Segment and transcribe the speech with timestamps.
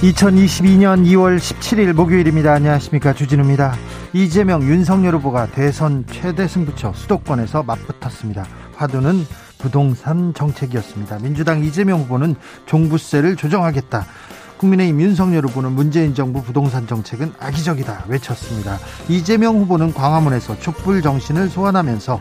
[0.00, 2.52] 2022년 2월 17일 목요일입니다.
[2.52, 3.14] 안녕하십니까.
[3.14, 3.74] 주진우입니다.
[4.12, 8.46] 이재명, 윤석열 후보가 대선 최대 승부처 수도권에서 맞붙었습니다.
[8.76, 9.26] 화두는
[9.58, 11.18] 부동산 정책이었습니다.
[11.18, 14.06] 민주당 이재명 후보는 종부세를 조정하겠다.
[14.58, 18.78] 국민의힘 윤석열 후보는 문재인 정부 부동산 정책은 악의적이다 외쳤습니다.
[19.08, 22.20] 이재명 후보는 광화문에서 촛불 정신을 소환하면서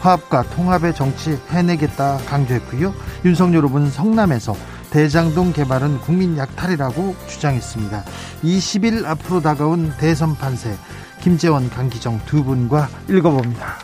[0.00, 2.94] 화합과 통합의 정치 해내겠다 강조했고요.
[3.24, 4.54] 윤석열 후보는 성남에서
[4.90, 8.04] 대장동 개발은 국민 약탈이라고 주장했습니다.
[8.42, 10.76] 20일 앞으로 다가온 대선 판세
[11.20, 13.78] 김재원 강기정 두 분과 읽어봅니다.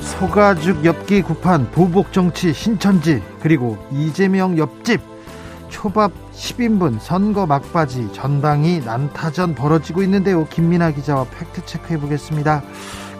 [0.00, 5.00] 소가죽 엽기 구판 보복 정치 신천지 그리고 이재명 옆집
[5.68, 10.46] 초밥 10인분 선거 막바지 전당이 난타전 벌어지고 있는데요.
[10.48, 12.62] 김민아 기자와 팩트 체크해 보겠습니다.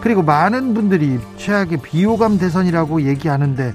[0.01, 3.73] 그리고 많은 분들이 최악의 비호감 대선이라고 얘기하는데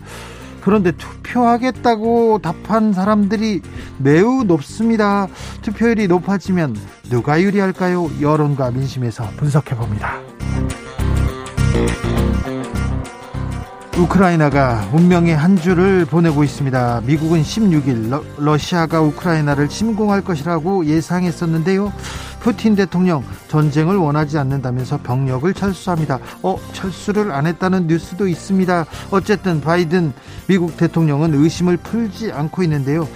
[0.62, 3.60] 그런데 투표하겠다고 답한 사람들이
[3.98, 5.28] 매우 높습니다.
[5.60, 6.74] 투표율이 높아지면
[7.10, 8.10] 누가 유리할까요?
[8.22, 10.20] 여론과 민심에서 분석해 봅니다.
[13.96, 17.02] 우크라이나가 운명의 한 주를 보내고 있습니다.
[17.06, 21.92] 미국은 16일 러, 러시아가 우크라이나를 침공할 것이라고 예상했었는데요.
[22.40, 26.18] 푸틴 대통령 전쟁을 원하지 않는다면서 병력을 철수합니다.
[26.42, 28.84] 어, 철수를 안 했다는 뉴스도 있습니다.
[29.12, 30.12] 어쨌든 바이든
[30.48, 33.06] 미국 대통령은 의심을 풀지 않고 있는데요.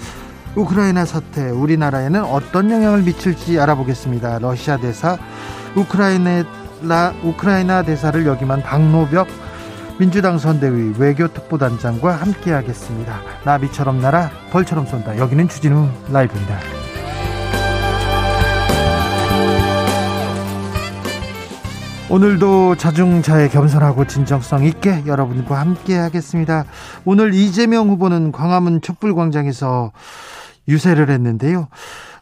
[0.54, 4.38] 우크라이나 사태 우리나라에는 어떤 영향을 미칠지 알아보겠습니다.
[4.38, 5.19] 러시아 대사
[5.75, 6.44] 우크라이나
[7.25, 9.26] 우크라이나 대사를 역임한 박노벽
[9.98, 13.20] 민주당 선대위 외교특보단장과 함께하겠습니다.
[13.44, 15.19] 나비처럼 날아 벌처럼 쏜다.
[15.19, 16.56] 여기는 주진우 라이브입니다.
[22.10, 26.64] 오늘도 자중자애 겸손하고 진정성 있게 여러분과 함께하겠습니다.
[27.04, 29.92] 오늘 이재명 후보는 광화문 촛불광장에서
[30.69, 31.69] 유세를 했는데요.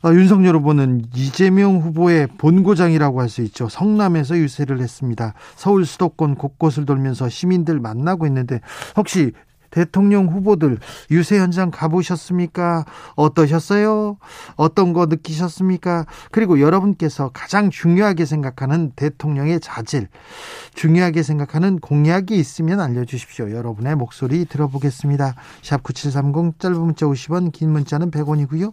[0.06, 3.68] 어, 윤석열 후보는 이재명 후보의 본고장이라고 할 수 있죠.
[3.68, 5.34] 성남에서 유세를 했습니다.
[5.56, 8.60] 서울 수도권 곳곳을 돌면서 시민들 만나고 있는데
[8.96, 9.32] 혹시
[9.70, 10.78] 대통령 후보들
[11.10, 12.84] 유세 현장 가보셨습니까?
[13.16, 14.16] 어떠셨어요?
[14.54, 16.06] 어떤 거 느끼셨습니까?
[16.30, 20.06] 그리고 여러분께서 가장 중요하게 생각하는 대통령의 자질,
[20.74, 23.50] 중요하게 생각하는 공약이 있으면 알려주십시오.
[23.50, 25.34] 여러분의 목소리 들어보겠습니다.
[25.62, 28.72] 샵 9730 짧은 문자 50원, 긴 문자는 100원이고요.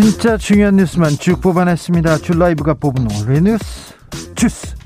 [0.00, 2.18] 진짜 중요한 뉴스만 쭉 뽑아냈습니다.
[2.18, 3.96] 줄 라이브가 뽑은 오늘의 뉴스
[4.36, 4.76] 주스.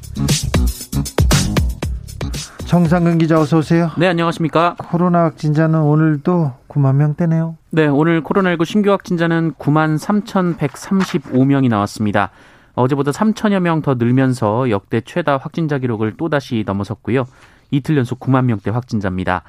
[2.64, 3.90] 정상근 기자 어서 오세요.
[3.98, 4.74] 네, 안녕하십니까.
[4.78, 7.58] 코로나 확진자는 오늘도 9만 명대네요.
[7.72, 12.30] 네, 오늘 코로나19 신규 확진자는 9만 3,135명이 나왔습니다.
[12.74, 17.26] 어제보다 3천여 명 더 늘면서 역대 최다 확진자 기록을 또다시 넘어섰고요.
[17.70, 19.42] 이틀 연속 9만 명대 확진자입니다.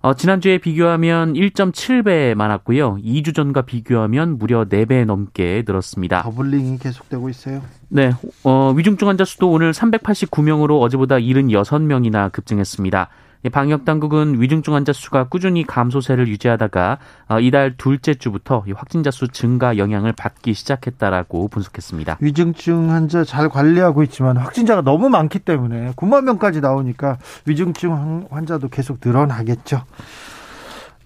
[0.00, 2.98] 어, 지난주에 비교하면 1.7배 많았고요.
[3.02, 6.22] 2주 전과 비교하면 무려 4배 넘게 늘었습니다.
[6.22, 7.62] 더블링이 계속되고 있어요.
[7.88, 8.12] 네,
[8.44, 13.08] 어, 위중증 환자 수도 오늘 389명으로 어제보다 76명이나 급증했습니다.
[13.52, 16.98] 방역 당국은 위중증 환자 수가 꾸준히 감소세를 유지하다가
[17.28, 22.18] 어, 이달 둘째 주부터 확진자 수 증가 영향을 받기 시작했다라고 분석했습니다.
[22.20, 28.98] 위중증 환자 잘 관리하고 있지만 확진자가 너무 많기 때문에 9만 명까지 나오니까 위중증 환자도 계속
[29.04, 29.84] 늘어나겠죠.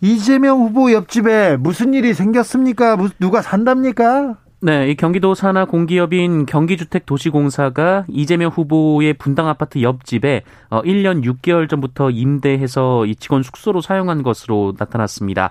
[0.00, 2.96] 이재명 후보 옆집에 무슨 일이 생겼습니까?
[3.20, 4.36] 누가 산답니까?
[4.64, 12.10] 네, 이 경기도 산하 공기업인 경기주택도시공사가 이재명 후보의 분당 아파트 옆집에 1년 어, 6개월 전부터
[12.10, 15.50] 임대해서 이 직원 숙소로 사용한 것으로 나타났습니다.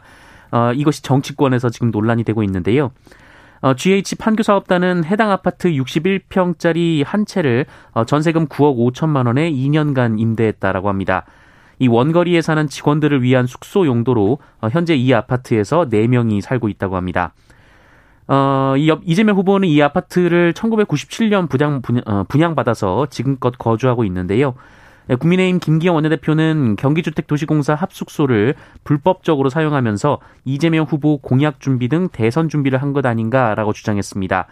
[0.52, 2.92] 어, 이것이 정치권에서 지금 논란이 되고 있는데요.
[3.60, 10.22] 어, GH 판교 사업단은 해당 아파트 61평짜리 한 채를 어, 전세금 9억 5천만 원에 2년간
[10.22, 11.26] 임대했다라고 합니다.
[11.80, 17.34] 이 원거리에 사는 직원들을 위한 숙소 용도로 어, 현재 이 아파트에서 4명이 살고 있다고 합니다.
[18.34, 24.54] 어, 이 이재명 후보는 이 아파트를 1997년 분양, 분양, 분양받아서 지금껏 거주하고 있는데요.
[25.08, 28.56] 네, 국민의힘 김기영 원내대표는 경기주택도시공사 합숙소를
[28.86, 34.48] 불법적으로 사용하면서 이재명 후보 공약 준비 등 대선 준비를 한 것 아닌가라고 주장했습니다.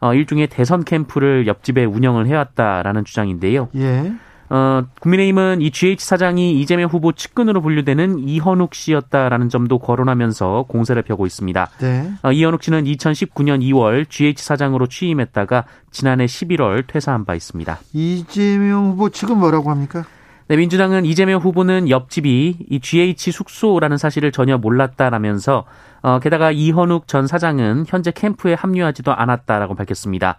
[0.00, 3.68] 어, 일종의 대선 캠프를 옆집에 운영을 해왔다라는 주장인데요.
[3.74, 4.12] 예.
[4.50, 11.26] 어, 국민의힘은 이 GH 사장이 이재명 후보 측근으로 분류되는 이현욱 씨였다라는 점도 거론하면서 공세를 펴고
[11.26, 11.70] 있습니다.
[11.80, 12.12] 네.
[12.22, 17.78] 어, 이현욱 씨는 2019년 2월 GH 사장으로 취임했다가 지난해 11월 퇴사한 바 있습니다.
[17.92, 20.04] 이재명 후보 측은 뭐라고 합니까?
[20.46, 25.64] 네, 민주당은 이재명 후보는 옆집이 이 GH 숙소라는 사실을 전혀 몰랐다라면서
[26.02, 30.36] 어, 게다가 이현욱 전 사장은 현재 캠프에 합류하지도 않았다라고 밝혔습니다.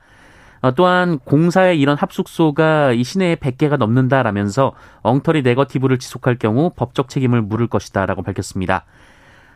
[0.66, 4.74] 어, 또한 공사의 이런 합숙소가 이 시내에 100개가 넘는다라면서
[5.04, 8.84] 엉터리 네거티브를 지속할 경우 법적 책임을 물을 것이다라고 밝혔습니다.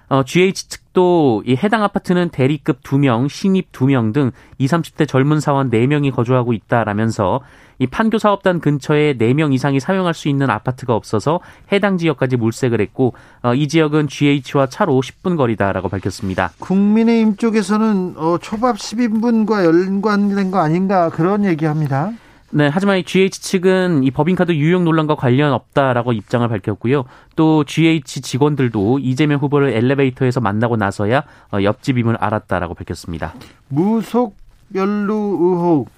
[0.09, 5.71] 어, GH 측 도이 해당 아파트는 대리급 2명, 신입 2명 등 20, 30대 젊은 사원
[5.71, 7.39] 4명이 거주하고 있다라면서
[7.77, 11.39] 이 판교 사업단 근처에 4명 이상이 사용할 수 있는 아파트가 없어서
[11.71, 16.51] 해당 지역까지 물색을 했고 어, 이 지역은 GH와 차로 10분 거리다라고 밝혔습니다.
[16.59, 22.11] 국민의힘 쪽에서는 어, 초밥 10인분과 연관된 거 아닌가 그런 얘기합니다.
[22.51, 27.05] 네, 하지만 이 GH 측은 이 법인카드 유용 논란과 관련 없다라고 입장을 밝혔고요.
[27.35, 33.35] 또 GH 직원들도 이재명 후보를 엘리베이터에서 만나고 나서야 어, 옆집임을 알았다라고 밝혔습니다.
[33.67, 34.35] 무속
[34.73, 35.89] 연루 의혹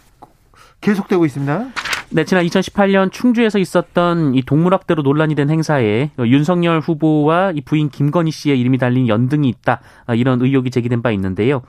[0.82, 1.68] 계속되고 있습니다.
[2.14, 8.32] 네, 지난 2018년 충주에서 있었던 이 동물학대로 논란이 된 행사에 윤석열 후보와 이 부인 김건희
[8.32, 11.62] 씨의 이름이 달린 연등이 있다 어, 이런 의혹이 제기된 바 있는데요.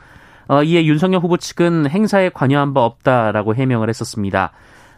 [0.49, 4.51] 어, 이에 윤석열 후보 측은 행사에 관여한 바 없다라고 해명을 했었습니다.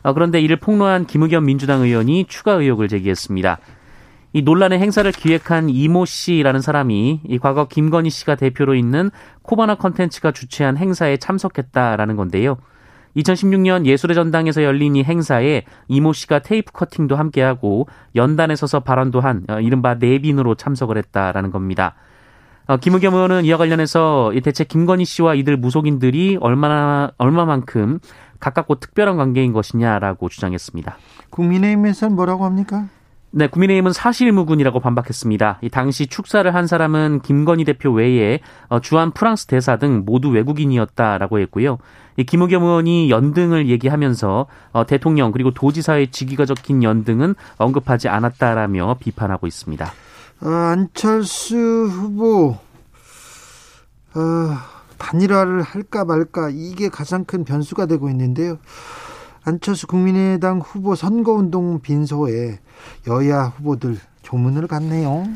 [0.04, 3.58] 어, 그런데 이를 폭로한 김의겸 민주당 의원이 추가 의혹을 제기했습니다.
[4.34, 9.10] 이 논란의 행사를 기획한 이모 씨라는 사람이 이 과거 김건희 씨가 대표로 있는
[9.42, 12.58] 코바나 컨텐츠가 주최한 행사에 참석했다라는 건데요.
[13.16, 17.86] 2016년 예술의 전당에서 열린 이 행사에 이모 씨가 테이프 커팅도 함께하고
[18.16, 21.94] 연단에 서서 발언도 한 어, 이른바 내빈으로 참석을 했다라는 겁니다.
[22.66, 28.00] 어, 김의겸 의원은 이와 관련해서 대체 김건희 씨와 이들 무속인들이 얼마나 얼마만큼
[28.44, 30.98] 가깝고 특별한 관계인 것이냐라고 주장했습니다.
[31.30, 32.86] 국민의힘에서는 뭐라고 합니까?
[33.30, 35.58] 네, 국민의힘은 사실무근이라고 반박했습니다.
[35.62, 41.40] 이 당시 축사를 한 사람은 김건희 대표 외에 어, 주한 프랑스 대사 등 모두 외국인이었다라고
[41.40, 41.78] 했고요.
[42.16, 49.46] 이 김의겸 의원이 연등을 얘기하면서 어, 대통령 그리고 도지사의 직위가 적힌 연등은 언급하지 않았다라며 비판하고
[49.46, 49.86] 있습니다.
[50.42, 51.56] 어, 안철수
[51.90, 52.58] 후보
[54.14, 58.58] 어, 단일화를 할까 말까 이게 가장 큰 변수가 되고 있는데요.
[59.44, 62.58] 안철수 국민의당 후보 선거운동 빈소에
[63.08, 65.26] 여야 후보들 조문을 갔네요.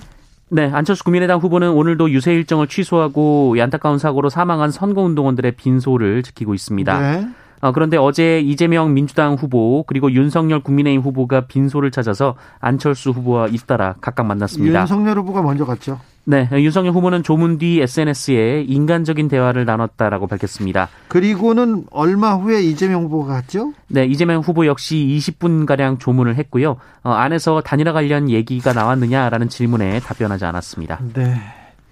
[0.50, 7.00] 네, 안철수 국민의당 후보는 오늘도 유세 일정을 취소하고 안타까운 사고로 사망한 선거운동원들의 빈소를 지키고 있습니다.
[7.00, 7.28] 네.
[7.60, 13.96] 어, 그런데 어제 이재명 민주당 후보 그리고 윤석열 국민의힘 후보가 빈소를 찾아서 안철수 후보와 잇따라
[14.00, 14.80] 각각 만났습니다.
[14.80, 16.00] 윤석열 후보가 먼저 갔죠.
[16.30, 20.90] 네, 윤석열 후보는 조문 뒤 SNS에 인간적인 대화를 나눴다라고 밝혔습니다.
[21.08, 23.72] 그리고는 얼마 후에 이재명 후보가 갔죠?
[23.86, 26.76] 네, 이재명 후보 역시 20분 가량 조문을 했고요.
[27.02, 31.00] 어, 안에서 단일화 관련 얘기가 나왔느냐라는 질문에 답변하지 않았습니다.
[31.14, 31.34] 네.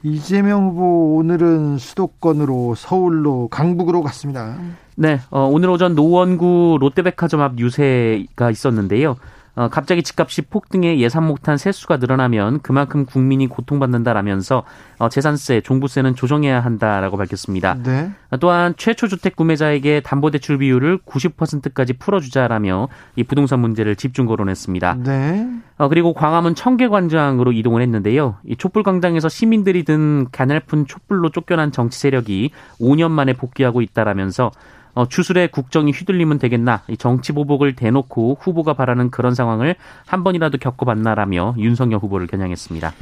[0.02, 4.58] 이재명 후보 오늘은 수도권으로 서울로 강북으로 갔습니다.
[4.96, 9.16] 네, 어, 오늘 오전 노원구 롯데백화점 앞 유세가 있었는데요.
[9.56, 14.64] 어, 갑자기 집값이 폭등해 예산 못한 세수가 늘어나면 그만큼 국민이 고통받는다라면서
[14.98, 17.78] 어, 재산세, 종부세는 조정해야 한다라고 밝혔습니다.
[17.82, 18.10] 네.
[18.38, 24.98] 또한 최초 주택 구매자에게 담보대출 비율을 90%까지 풀어주자라며 이 부동산 문제를 집중 거론했습니다.
[25.04, 25.48] 네.
[25.78, 28.36] 어, 그리고 광화문 청계광장으로 이동을 했는데요.
[28.46, 34.50] 이 촛불광장에서 시민들이 든 가냘픈 촛불로 쫓겨난 정치 세력이 5년 만에 복귀하고 있다라면서
[34.96, 39.76] 어, 추술에 국정이 휘둘리면 되겠나 정치 보복을 대놓고 후보가 바라는 그런 상황을
[40.06, 42.94] 한 번이라도 겪어봤나라며 윤석열 후보를 겨냥했습니다.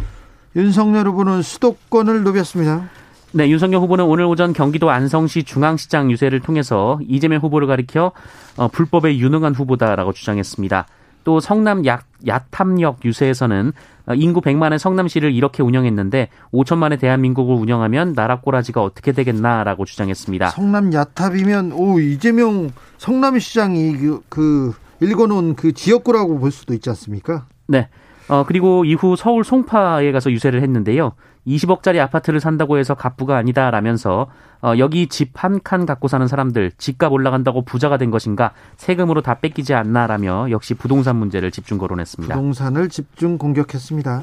[0.57, 2.89] 윤석열 후보는 수도권을 누볐습니다.
[3.31, 8.11] 네, 윤석열 후보는 오늘 오전 경기도 안성시 중앙시장 유세를 통해서 이재명 후보를 가리켜
[8.57, 10.87] 어, 불법에 유능한 후보다라고 주장했습니다.
[11.25, 13.73] 또 성남 야, 야탐역 유세에서는
[14.17, 20.51] 인구 100만의 성남시를 이렇게 운영했는데 5천만의 대한민국을 운영하면 나라 꼬라지가 어떻게 되겠나라고 주장했습니다.
[20.51, 27.47] 성남 야탑이면 오 이재명 성남시장이 그, 그 읽어놓은 그 지역구라고 볼 수도 있지 않습니까?
[27.67, 27.89] 네.
[28.29, 31.13] 어, 그리고 이후 서울 송파에 가서 유세를 했는데요.
[31.47, 34.29] 20억짜리 아파트를 산다고 해서 갑부가 아니다라면서
[34.63, 39.35] 어, 여기 집 한 칸 갖고 사는 사람들 집값 올라간다고 부자가 된 것인가 세금으로 다
[39.41, 42.35] 뺏기지 않나라며 역시 부동산 문제를 집중 거론했습니다.
[42.35, 44.23] 부동산을 집중 공격했습니다.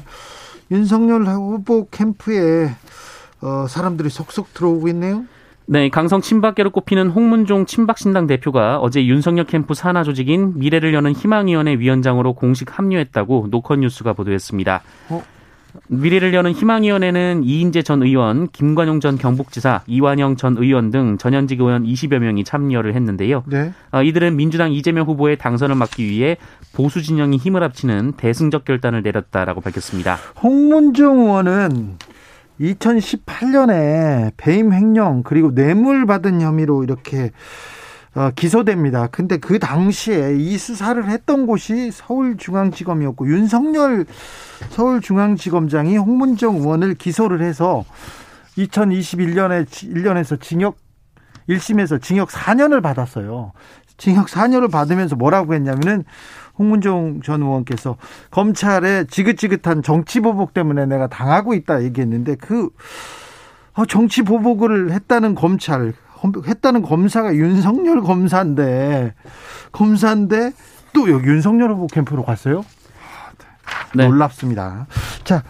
[0.72, 2.70] 윤석열 후보 캠프에
[3.40, 5.24] 어, 사람들이 속속 들어오고 있네요.
[5.66, 11.74] 네, 강성 친박계로 꼽히는 홍문종 친박신당 대표가 어제 윤석열 캠프 산하 조직인 미래를 여는 희망위원회
[11.78, 14.82] 위원장으로 공식 합류했다고 노컷뉴스가 보도했습니다.
[15.10, 15.22] 어?
[15.88, 21.84] 미래를 여는 희망위원회는 이인재 전 의원, 김관용 전 경북지사, 이완영 전 의원 등 전현직 의원
[21.84, 23.44] 20여 명이 참여를 했는데요.
[23.46, 23.72] 네.
[23.90, 26.36] 어, 이들은 민주당 이재명 후보의 당선을 막기 위해
[26.74, 30.18] 보수 진영이 힘을 합치는 대승적 결단을 내렸다라고 밝혔습니다.
[30.42, 31.96] 홍문종 의원은
[32.62, 37.30] 2018년에 배임 횡령 그리고 뇌물 받은 혐의로 이렇게
[38.14, 39.06] 어, 기소됩니다.
[39.06, 44.04] 근데 그 당시에 이 수사를 했던 곳이 서울중앙지검이었고 윤석열
[44.70, 47.84] 서울중앙지검장이 홍문정 의원을 기소를 해서
[48.58, 50.76] 2021년에 1년에서 징역
[51.48, 53.52] 1심에서 징역 4년을 받았어요.
[53.96, 56.04] 징역 4년을 받으면서 뭐라고 했냐면은
[56.62, 57.96] 홍문종 전 의원께서
[58.30, 62.70] 검찰의 지긋지긋한 정치 보복 때문에 내가 당하고 있다 얘기했는데 그
[63.74, 65.92] 어, 정치 보복을 했다는 검찰
[66.46, 69.14] 했다는 검사가 윤석열 검사인데
[69.72, 70.52] 검사인데
[70.92, 72.64] 또 여기 윤석열 후보 캠프로 갔어요?
[73.94, 74.06] 네.
[74.06, 74.86] 놀랍습니다.
[75.24, 75.42] 자,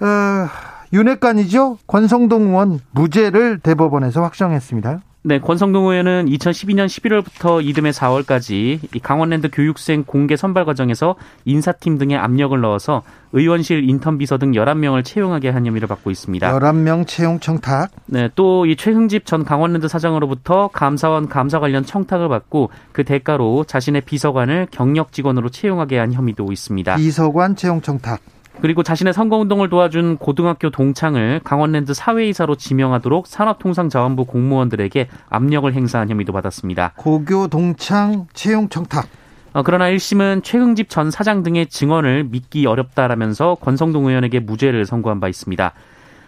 [0.00, 0.48] 어,
[0.92, 1.78] 윤핵관이죠?
[1.86, 5.00] 권성동 의원 무죄를 대법원에서 확정했습니다.
[5.28, 12.58] 네, 권성동 의원은 2012년 11월부터 이듬해 4월까지 강원랜드 교육생 공개 선발 과정에서 인사팀 등의 압력을
[12.60, 13.02] 넣어서
[13.32, 16.48] 의원실 인턴 비서 등 11명을 채용하게 한 혐의를 받고 있습니다.
[16.60, 17.90] 11명 채용 청탁.
[18.06, 24.02] 네, 또 이 최흥집 전 강원랜드 사장으로부터 감사원 감사 관련 청탁을 받고 그 대가로 자신의
[24.02, 26.94] 비서관을 경력 직원으로 채용하게 한 혐의도 있습니다.
[26.96, 28.20] 비서관 채용 청탁.
[28.60, 36.92] 그리고 자신의 선거운동을 도와준 고등학교 동창을 강원랜드 사회이사로 지명하도록 산업통상자원부 공무원들에게 압력을 행사한 혐의도 받았습니다.
[36.96, 39.06] 고교 동창 채용 청탁.
[39.52, 45.28] 어, 그러나 1심은 최흥집 전 사장 등의 증언을 믿기 어렵다라면서 권성동 의원에게 무죄를 선고한 바
[45.28, 45.72] 있습니다.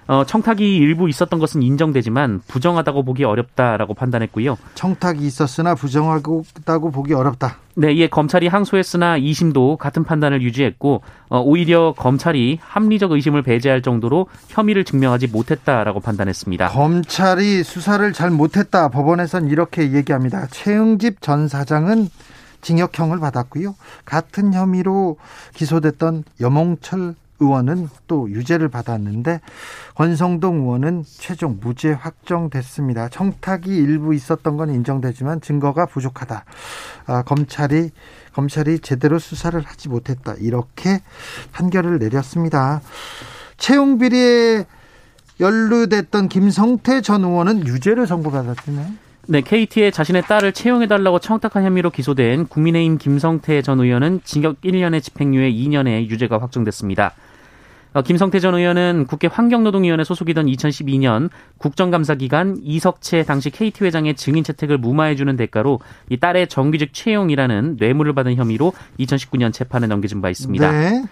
[0.08, 4.56] 어, 청탁이 일부 있었던 것은 인정되지만 부정하다고 보기 어렵다라고 판단했고요.
[4.74, 7.58] 청탁이 있었으나 부정하다고 보기 어렵다.
[7.76, 14.26] 네, 이에 검찰이 항소했으나 2심도 같은 판단을 유지했고 어, 오히려 검찰이 합리적 의심을 배제할 정도로
[14.48, 16.68] 혐의를 증명하지 못했다라고 판단했습니다.
[16.68, 18.88] 검찰이 수사를 잘 못했다.
[18.88, 20.46] 법원에선 이렇게 얘기합니다.
[20.50, 22.08] 최응집 전 사장은
[22.62, 23.76] 징역형을 받았고요.
[24.06, 25.18] 같은 혐의로
[25.54, 29.40] 기소됐던 여몽철 의원은 또 유죄를 받았는데
[29.94, 33.08] 권성동 의원은 최종 무죄 확정됐습니다.
[33.08, 36.44] 청탁이 일부 있었던 건 인정되지만 증거가 부족하다.
[37.06, 37.90] 아, 검찰이
[38.32, 40.34] 검찰이 제대로 수사를 하지 못했다.
[40.38, 41.00] 이렇게
[41.52, 42.80] 판결을 내렸습니다.
[43.56, 44.64] 채용 비리에
[45.40, 49.08] 연루됐던 김성태 전 의원은 유죄를 선고받았잖아요.
[49.30, 55.52] 네, KT에 자신의 딸을 채용해달라고 청탁한 혐의로 기소된 국민의힘 김성태 전 의원은 징역 1년의 집행유예
[55.52, 57.12] 2년의 유죄가 확정됐습니다.
[57.94, 64.44] 어, 김성태 전 의원은 국회 환경노동위원회 소속이던 2012년 국정감사 기간 이석채 당시 KT 회장의 증인
[64.44, 65.80] 채택을 무마해주는 대가로
[66.10, 70.70] 이 딸의 정규직 채용이라는 뇌물을 받은 혐의로 2019년 재판에 넘겨진 바 있습니다.
[70.70, 71.02] 네.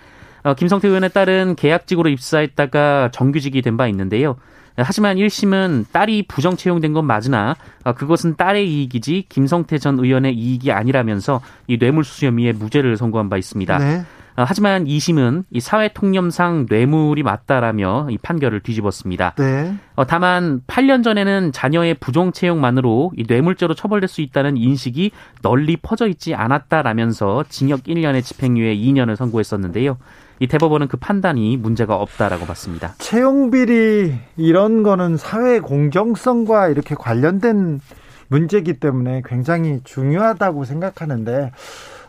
[0.45, 4.37] 어, 김성태 의원의 딸은 계약직으로 입사했다가 정규직이 된 바 있는데요.
[4.78, 10.71] 하지만 1심은 딸이 부정 채용된 건 맞으나 어, 그것은 딸의 이익이지 김성태 전 의원의 이익이
[10.71, 13.78] 아니라면서 이 뇌물수수 혐의에 무죄를 선고한 바 있습니다.
[13.78, 14.04] 네.
[14.37, 19.35] 어, 하지만 2심은 이 사회 통념상 뇌물이 맞다라며 이 판결을 뒤집었습니다.
[19.37, 19.75] 네.
[19.95, 26.07] 어, 다만 8년 전에는 자녀의 부정 채용만으로 이 뇌물죄로 처벌될 수 있다는 인식이 널리 퍼져
[26.07, 29.97] 있지 않았다라면서 징역 1년의 집행유예 2년을 선고했었는데요.
[30.38, 32.95] 이 대법원은 그 판단이 문제가 없다라고 봤습니다.
[32.99, 37.81] 채용 비리 이런 거는 사회 공정성과 이렇게 관련된
[38.28, 41.52] 문제이기 때문에 굉장히 중요하다고 생각하는데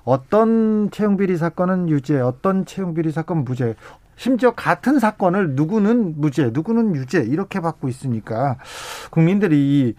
[0.08, 3.76] 어떤 채용 비리 사건은 유죄, 어떤 채용 비리 사건 은 무죄.
[4.16, 8.56] 심지어 같은 사건을 누구는 무죄, 누구는 유죄 이렇게 받고 있으니까
[9.12, 9.96] 국민들이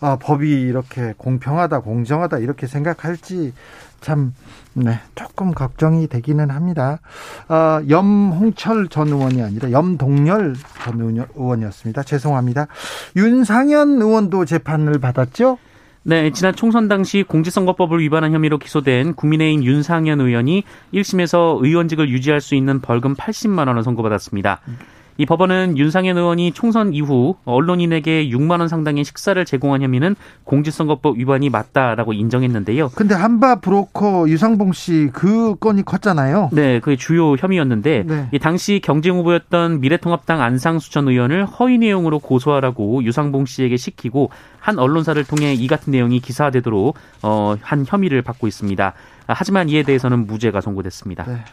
[0.00, 3.52] 아, 법이 이렇게 공평하다, 공정하다 이렇게 생각할지
[4.00, 4.34] 참
[4.72, 7.00] 네, 조금 걱정이 되기는 합니다.
[7.48, 11.00] 아, 염홍철 전 의원이 아니라 염동열 전
[11.36, 12.02] 의원이었습니다.
[12.02, 12.66] 죄송합니다.
[13.14, 15.58] 윤상현 의원도 재판을 받았죠?
[16.06, 22.54] 네, 지난 총선 당시 공직선거법을 위반한 혐의로 기소된 국민의힘 윤상현 의원이 1심에서 의원직을 유지할 수
[22.54, 24.60] 있는 벌금 80만 원을 선고받았습니다.
[25.16, 31.50] 이 법원은 윤상현 의원이 총선 이후 언론인에게 6만 원 상당의 식사를 제공한 혐의는 공직선거법 위반이
[31.50, 32.90] 맞다라고 인정했는데요.
[32.94, 36.50] 근데 한바 브로커 유상봉 씨 그 건이 컸잖아요.
[36.52, 38.28] 네, 그게 주요 혐의였는데 네.
[38.32, 44.78] 이 당시 경쟁 후보였던 미래통합당 안상수 전 의원을 허위 내용으로 고소하라고 유상봉 씨에게 시키고 한
[44.78, 48.92] 언론사를 통해 이 같은 내용이 기사화되도록 어, 한 혐의를 받고 있습니다.
[49.26, 51.24] 하지만 이에 대해서는 무죄가 선고됐습니다.
[51.24, 51.44] 네.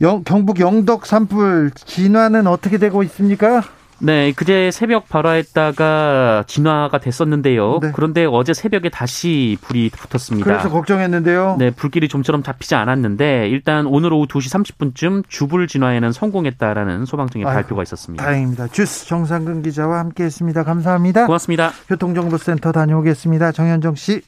[0.00, 3.62] 영, 경북 영덕 산불 진화는 어떻게 되고 있습니까?
[4.00, 7.78] 네, 그제 새벽 발화했다가 진화가 됐었는데요.
[7.80, 7.92] 네.
[7.94, 10.44] 그런데 어제 새벽에 다시 불이 붙었습니다.
[10.44, 11.56] 그래서 걱정했는데요.
[11.58, 17.54] 네, 불길이 좀처럼 잡히지 않았는데 일단 오늘 오후 2시 30분쯤 주불 진화에는 성공했다라는 소방청의 아유,
[17.54, 18.24] 발표가 있었습니다.
[18.24, 18.68] 다행입니다.
[18.68, 20.64] 주스 정상근 기자와 함께했습니다.
[20.64, 21.26] 감사합니다.
[21.26, 21.70] 고맙습니다.
[21.88, 23.52] 교통정보센터 다녀오겠습니다.
[23.52, 24.22] 정현정 씨.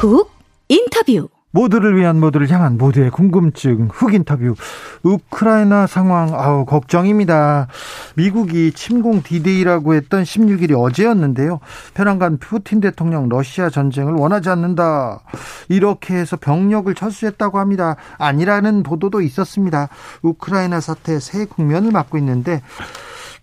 [0.00, 0.30] 훅
[0.68, 4.54] 인터뷰 모두를 위한 모두를 향한 모두의 궁금증 훅 인터뷰
[5.02, 7.68] 우크라이나 상황 아우 걱정입니다.
[8.14, 11.60] 미국이 침공 디데이라고 했던 16일이 어제였는데요.
[11.92, 15.20] 편안간 푸틴 대통령 러시아 전쟁을 원하지 않는다.
[15.68, 17.96] 이렇게 해서 병력을 철수했다고 합니다.
[18.16, 19.90] 아니라는 보도도 있었습니다.
[20.22, 22.62] 우크라이나 사태 새 국면을 맞고 있는데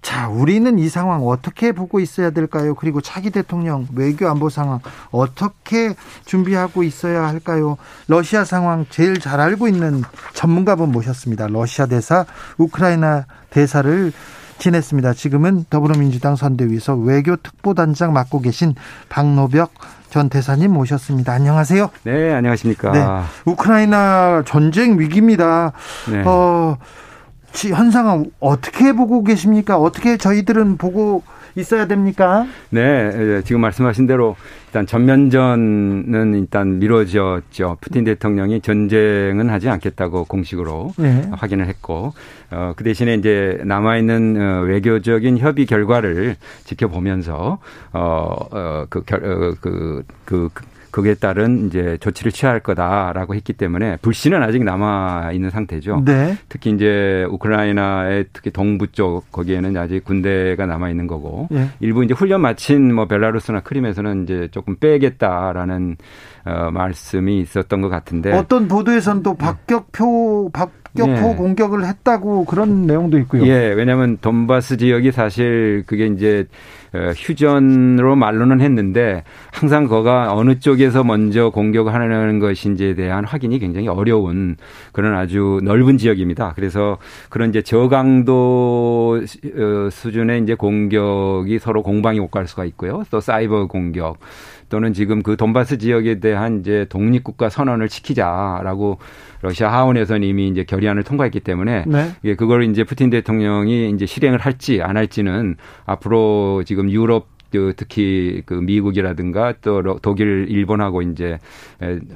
[0.02, 2.76] 자, 우리는 이 상황 어떻게 보고 있어야 될까요?
[2.76, 4.80] 그리고 차기 대통령 외교 안보 상황
[5.12, 7.78] 어떻게 준비하고 있어야 할까요?
[8.08, 11.48] 러시아 상황 제일 잘 알고 있는 전문가분 모셨습니다.
[11.48, 12.26] 러시아 대사,
[12.58, 14.14] 우크라이나 대사를
[14.60, 15.14] 지냈습니다.
[15.14, 18.76] 지금은 더불어민주당 선대위에서 외교 특보단장 맡고 계신
[19.10, 19.72] 박노벽
[20.10, 21.34] 전 대사님 모셨습니다.
[21.34, 21.90] 안녕하세요.
[22.04, 22.92] 네, 안녕하십니까.
[22.92, 23.06] 네,
[23.46, 25.74] 우크라이나 전쟁 위기입니다.
[26.10, 26.24] 네.
[26.26, 26.78] 어,
[27.54, 29.78] 현상은 어떻게 보고 계십니까?
[29.78, 31.24] 어떻게 저희들은 보고
[31.56, 32.46] 있어야 됩니까?
[32.70, 34.36] 네, 예, 지금 말씀하신 대로
[34.68, 37.78] 일단 전면전은 일단 미뤄졌죠.
[37.82, 41.28] 푸틴 대통령이 전쟁은 하지 않겠다고 공식으로 네.
[41.32, 42.14] 확인을 했고,
[42.52, 46.36] 어, 그 대신에 이제 남아있는 어, 외교적인 협의 결과를
[46.66, 47.58] 지켜보면서,
[47.94, 53.54] 어, 어, 그, 결, 어, 그, 그, 그 거기에 따른 이제 조치를 취할 거다라고 했기
[53.54, 56.04] 때문에 불신은 아직 남아 있는 상태죠.
[56.06, 56.38] 네.
[56.50, 61.70] 특히 이제 우크라이나의 특히 동부 쪽 거기에는 아직 군대가 남아 있는 거고 네.
[61.80, 65.98] 일부 이제 훈련 마친 뭐 벨라루스나 크림에서는 이제 조금 빼겠다라는
[66.46, 71.36] 어, 말씀이 있었던 것 같은데 어떤 보도에서는 또 박격표 박 격포 예.
[71.36, 73.46] 공격을 했다고 그런 내용도 있고요.
[73.46, 76.48] 예, 왜냐하면 돈바스 지역이 사실 그게 이제
[76.87, 83.88] 어, 휴전으로 말로는 했는데 항상 거가 어느 쪽에서 먼저 공격을 하는 것인지에 대한 확인이 굉장히
[83.88, 84.58] 어려운
[84.92, 86.54] 그런 아주 넓은 지역입니다.
[86.56, 86.98] 그래서
[87.30, 93.04] 그런 이제 저강도 어, 수준의 이제 공격이 서로 공방이 오갈 수가 있고요.
[93.12, 94.18] 또 사이버 공격
[94.70, 99.00] 또는 지금 그 돈바스 지역에 대한 이제 독립국가 선언을 지키자라고
[99.42, 102.12] 러시아 하원에서는 이미 이제 결의안을 통과했기 때문에 네.
[102.24, 108.42] 예, 그걸 이제 푸틴 대통령이 이제 실행을 할지 안 할지는 앞으로 지금 유럽 그 특히
[108.46, 111.38] 그 미국이라든가 또 독일, 일본하고 이제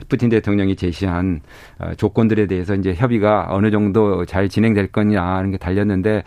[0.10, 1.42] 푸틴 대통령이 제시한
[1.80, 6.24] 어, 조건들에 대해서 이제 협의가 어느 정도 잘 진행될 거냐 하는 게 달렸는데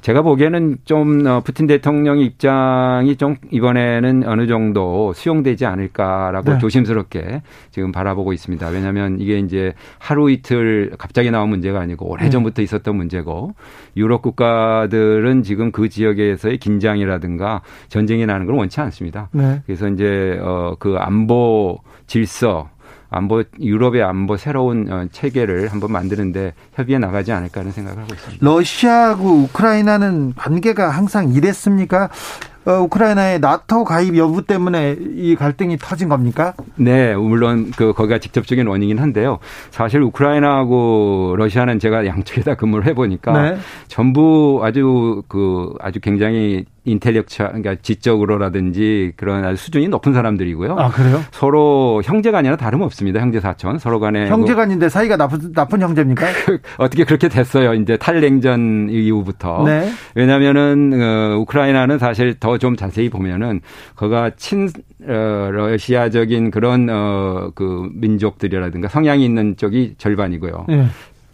[0.00, 6.58] 제가 보기에는 좀 어, 푸틴 대통령 입장이 좀 이번에는 어느 정도 수용되지 않을까라고 네.
[6.58, 8.68] 조심스럽게 지금 바라보고 있습니다.
[8.68, 12.62] 왜냐하면 이게 이제 하루 이틀 갑자기 나온 문제가 아니고 오래 전부터 네.
[12.62, 13.54] 있었던 문제고
[13.96, 19.28] 유럽 국가들은 지금 그 지역에서의 긴장이라든가 전쟁이 나는 걸 원치 않습니다.
[19.32, 19.62] 네.
[19.66, 22.68] 그래서 이제 어그 안보 질서
[23.10, 28.44] 안보 유럽의 안보 새로운 어, 체계를 한번 만드는데 협의해 나가지 않을까 하는 생각을 하고 있습니다.
[28.46, 32.10] 러시아하고 우크라이나는 관계가 항상 이랬습니까?
[32.68, 36.52] 어, 우크라이나의 나토 가입 여부 때문에 이 갈등이 터진 겁니까?
[36.76, 39.38] 네, 물론 그 거기가 직접적인 원인이긴 한데요.
[39.70, 43.56] 사실 우크라이나하고 러시아는 제가 양쪽에다 근무를 해보니까 네.
[43.88, 50.76] 전부 아주 그 아주 굉장히 인텔렉처 그러니까 지적으로라든지 그런 아주 수준이 높은 사람들이고요.
[50.78, 51.20] 아 그래요?
[51.30, 53.20] 서로 형제가 아니라 다름없습니다.
[53.20, 56.26] 형제 사촌 서로 간에 뭐 형제간인데 뭐 사이가 나쁜 나쁜 형제입니까?
[56.78, 57.74] 어떻게 그렇게 됐어요?
[57.74, 59.64] 이제 탈냉전 이후부터.
[59.64, 59.90] 네.
[60.14, 63.60] 왜냐하면은 어, 우크라이나는 사실 더좀 자세히 보면은
[63.96, 64.68] 거가 친
[65.06, 70.64] 어, 러시아적인 그런 어, 그 민족들이라든가 성향이 있는 쪽이 절반이고요.
[70.68, 70.86] 네.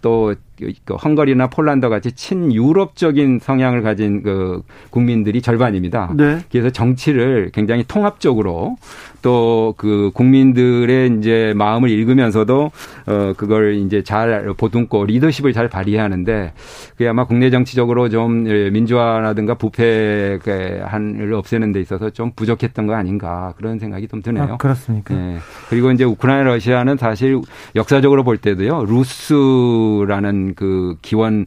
[0.04, 6.12] 또그 헝가리나 폴란드 같이 친유럽적인 성향을 가진 그 국민들이 절반입니다.
[6.14, 6.40] 네.
[6.52, 8.76] 그래서 정치를 굉장히 통합적으로
[9.24, 12.70] 또 그 국민들의 이제 마음을 읽으면서도
[13.06, 16.52] 어 그걸 이제 잘 보듬고 리더십을 잘 발휘하는데
[16.90, 20.38] 그게 아마 국내 정치적으로 좀 민주화라든가 부패
[20.84, 24.44] 한을 없애는 데 있어서 좀 부족했던 거 아닌가 그런 생각이 좀 드네요.
[24.44, 25.14] 아, 그렇습니까?
[25.14, 25.38] 네.
[25.70, 27.40] 그리고 이제 우크라이나 러시아는 사실
[27.74, 28.84] 역사적으로 볼 때도요.
[28.84, 31.46] 루스라는 그 기원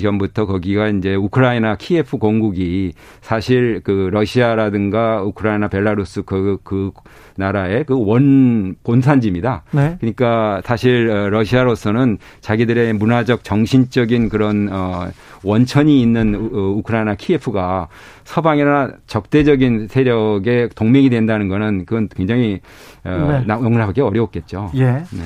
[0.00, 6.90] 전부터 거기가 이제 우크라이나 키예프 공국이 사실 그 러시아라든가 우크라이나 벨라루스 그, 그
[7.36, 9.64] 나라의 그 원 본산지입니다.
[9.72, 9.96] 네.
[10.00, 15.08] 그러니까 사실 어, 러시아로서는 자기들의 문화적 정신적인 그런 어
[15.44, 17.88] 원천이 있는 우크라이나 키예프가
[18.24, 22.60] 서방이나 적대적인 세력의 동맹이 된다는 거는 그건 굉장히
[23.04, 23.52] 어 네.
[23.52, 24.72] 용납하기 어려웠겠죠.
[24.76, 24.84] 예.
[24.84, 25.22] 네.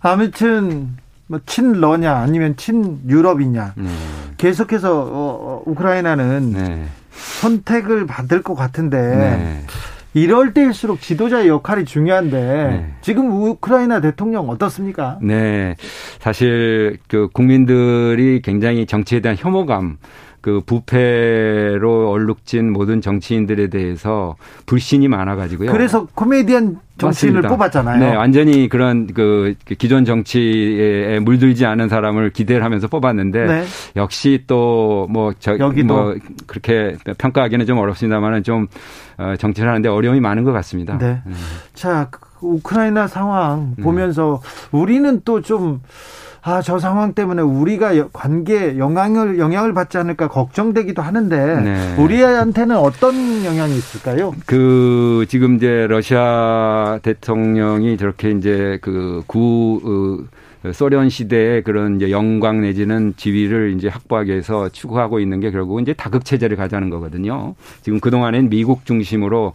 [0.00, 0.96] 아무튼
[1.32, 3.88] 뭐 친러냐 아니면 친유럽이냐 네.
[4.36, 6.84] 계속해서 어, 어, 우크라이나는 네.
[7.10, 9.60] 선택을 받을 것 같은데 네.
[10.12, 12.94] 이럴 때일수록 지도자의 역할이 중요한데 네.
[13.00, 15.18] 지금 우크라이나 대통령 어떻습니까?
[15.22, 15.74] 네,
[16.20, 19.96] 사실 그 국민들이 굉장히 정치에 대한 혐오감
[20.42, 25.72] 그 부패로 얼룩진 모든 정치인들에 대해서 불신이 많아가지고요.
[25.72, 27.48] 그래서 코미디언 정치인을 맞습니다.
[27.48, 27.98] 뽑았잖아요.
[27.98, 33.64] 네, 완전히 그런 그 기존 정치에 물들지 않은 사람을 기대를 하면서 뽑았는데 네.
[33.96, 36.14] 역시 또뭐저 여기도 뭐
[36.46, 38.66] 그렇게 평가하기는 좀 어렵습니다만은 좀
[39.18, 40.98] 어, 정치를 하는데 어려움이 많은 것 같습니다.
[40.98, 41.20] 네.
[41.24, 41.32] 네.
[41.74, 44.40] 자, 그 우크라이나 상황 보면서
[44.72, 44.80] 음.
[44.80, 45.80] 우리는 또좀
[46.44, 51.94] 아, 저 상황 때문에 우리가 관계 영향을 영향을 받지 않을까 걱정되기도 하는데 네.
[51.98, 54.34] 우리한테는 어떤 영향이 있을까요?
[54.44, 60.41] 그 지금 이제 러시아 대통령이 저렇게 이제 그 구 어,
[60.72, 65.92] 소련 시대의 그런 이제 영광 내지는 지위를 이제 확보하기 위해서 추구하고 있는 게 결국 이제
[65.92, 67.54] 다극 체제를 가자는 거거든요.
[67.82, 69.52] 지금 그 동안엔 미국 중심으로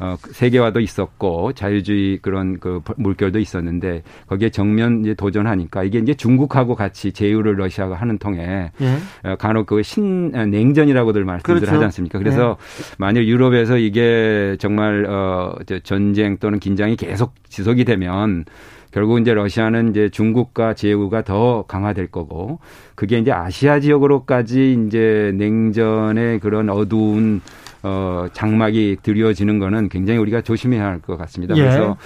[0.00, 6.74] 어 세계화도 있었고 자유주의 그런 그 물결도 있었는데 거기에 정면 이제 도전하니까 이게 이제 중국하고
[6.74, 8.96] 같이 제휴를 러시아가 하는 통에 예.
[9.28, 11.74] 어, 간혹 그 신 냉전이라고들 말씀들 그렇죠.
[11.74, 12.18] 하지 않습니까?
[12.18, 12.94] 그래서 예.
[12.98, 18.44] 만일 유럽에서 이게 정말 어 전쟁 또는 긴장이 계속 지속이 되면
[18.92, 22.58] 결국 이제 러시아는 이제 중국과 제휴가 더 강화될 거고
[22.94, 27.40] 그게 이제 아시아 지역으로까지 이제 냉전의 그런 어두운
[27.82, 31.56] 어 장막이 드리워지는 거는 굉장히 우리가 조심해야 할 것 같습니다.
[31.56, 31.60] 예.
[31.62, 31.96] 그래서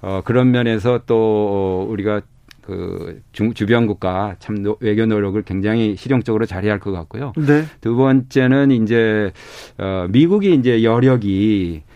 [0.00, 2.22] 어 그런 면에서 또 우리가
[2.62, 7.32] 그 중, 주변 국가 참 외교 노력을 굉장히 실용적으로 잘해야 할 것 같고요.
[7.36, 7.64] 네.
[7.80, 9.32] 두 번째는 이제
[9.78, 11.91] 어 미국이 이제 여력이 예,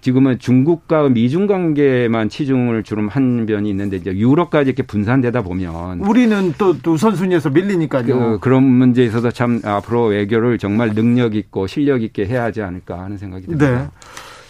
[0.00, 6.54] 지금은 중국과 미중 관계만 치중을 주로 한 변이 있는데 이제 유럽까지 이렇게 분산되다 보면 우리는
[6.56, 8.40] 또, 또 우선순위에서 밀리니까요.
[8.40, 13.00] 그, 런 문제에 있어서 참 앞으로 외교를 정말 능력 있고 실력 있게 해야 하지 않을까
[13.00, 13.70] 하는 생각이 듭니다.
[13.70, 13.88] 네.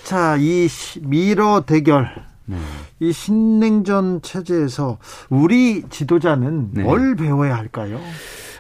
[0.04, 0.68] 자, 이
[1.02, 2.08] 미러 대결
[2.50, 2.56] 네.
[3.00, 6.82] 이 신냉전 체제에서 우리 지도자는 네.
[6.82, 8.00] 뭘 배워야 할까요?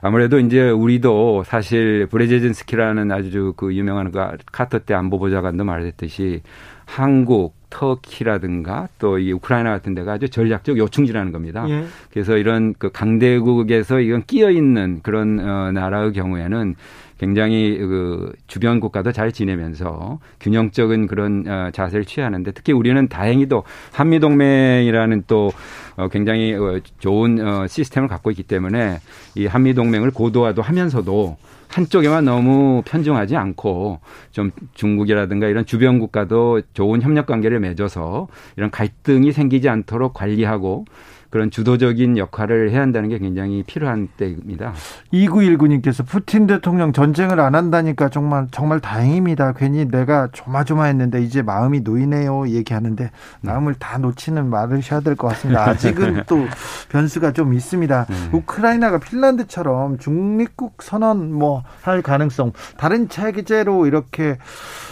[0.02, 4.18] 아무래도 이제 우리도 사실 브레제진스키라는 아주 그 유명한 그
[4.50, 6.40] 카터 때 안보보좌관도 말했듯이
[6.86, 11.64] 한국, 터키라든가 또 이 우크라이나 같은 데가 아주 전략적 요충지라는 겁니다.
[11.68, 11.84] 예.
[12.10, 16.74] 그래서 이런 그 강대국에서 이건 끼어 있는 그런 어 나라의 경우에는
[17.20, 24.20] 굉장히 그 주변 국가도 잘 지내면서 균형적인 그런 어 자세를 취하는데 특히 우리는 다행히도 한미
[24.20, 25.50] 동맹이라는 또
[25.96, 29.00] 어, 굉장히 어, 좋은 어, 시스템을 갖고 있기 때문에
[29.34, 31.36] 이 한미 동맹을 고도화도 하면서도
[31.68, 34.00] 한쪽에만 너무 편중하지 않고
[34.32, 40.86] 좀 중국이라든가 이런 주변 국가도 좋은 협력 관계를 맺어서 이런 갈등이 생기지 않도록 관리하고
[41.30, 44.72] 그런 주도적인 역할을 해야 한다는 게 굉장히 필요한 때입니다.
[45.12, 49.52] 2919님께서 푸틴 대통령 전쟁을 안 한다니까 정말 정말 다행입니다.
[49.52, 52.48] 괜히 내가 조마조마했는데 이제 마음이 놓이네요.
[52.48, 53.10] 얘기하는데
[53.42, 55.68] 마음을 다 놓지는 말으셔야 될 것 같습니다.
[55.68, 56.46] 아직은 또
[56.88, 58.06] 변수가 좀 있습니다.
[58.08, 58.14] 네.
[58.32, 64.38] 우크라이나가 핀란드처럼 중립국 선언 뭐 할 가능성 다른 체제로 이렇게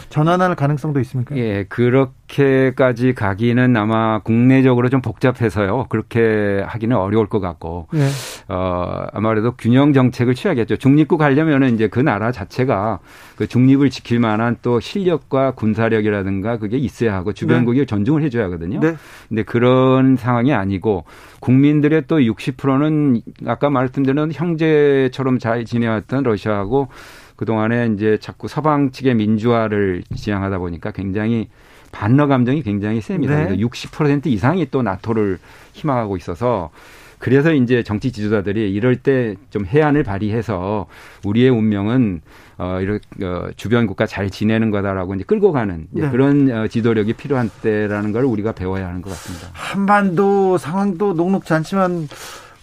[0.08, 1.36] 전환할 가능성도 있습니까?
[1.36, 5.86] 예, 그렇 게까지 가기는 아마 국내적으로 좀 복잡해서요.
[5.88, 8.06] 그렇게 하기는 어려울 것 같고, 네.
[8.48, 10.76] 어, 아마래도 균형 정책을 취하겠죠.
[10.76, 13.00] 중립국 하려면은 이제 그 나라 자체가
[13.36, 17.86] 그 중립을 지킬 만한 또 실력과 군사력이라든가 그게 있어야 하고 주변국이 네.
[17.86, 18.78] 존중을 해줘야 하거든요.
[18.80, 18.94] 네.
[19.28, 21.04] 근데 그런 상황이 아니고
[21.40, 26.88] 국민들의 또 60%는 아까 말씀드린 형제처럼 잘 지내왔던 러시아하고
[27.36, 31.48] 그동안에 이제 자꾸 서방 측의 민주화를 지향하다 보니까 굉장히
[31.92, 33.44] 반러 감정이 굉장히 셉니다.
[33.48, 33.56] 네.
[33.56, 35.38] 60% 이상이 또 나토를
[35.72, 36.70] 희망하고 있어서
[37.18, 40.86] 그래서 이제 정치 지도자들이 이럴 때 좀 해안을 발휘해서
[41.24, 42.20] 우리의 운명은
[42.58, 46.10] 어, 이렇게 어, 주변 국가 잘 지내는 거다라고 이제 끌고 가는 이제 네.
[46.10, 49.48] 그런 어, 지도력이 필요한 때라는 걸 우리가 배워야 하는 것 같습니다.
[49.52, 52.08] 한반도 상황도 녹록지 않지만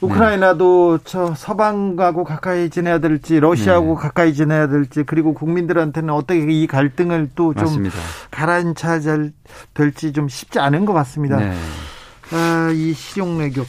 [0.01, 4.01] 우크라이나도 저 서방하고 가까이 지내야 될지 러시아하고 네.
[4.01, 7.89] 가까이 지내야 될지 그리고 국민들한테는 어떻게 이 갈등을 또 좀.
[8.31, 8.99] 가라앉혀야
[9.73, 11.37] 될지 좀 쉽지 않은 것 같습니다.
[11.37, 11.53] 네.
[12.31, 13.63] 아, 이 실용 외교.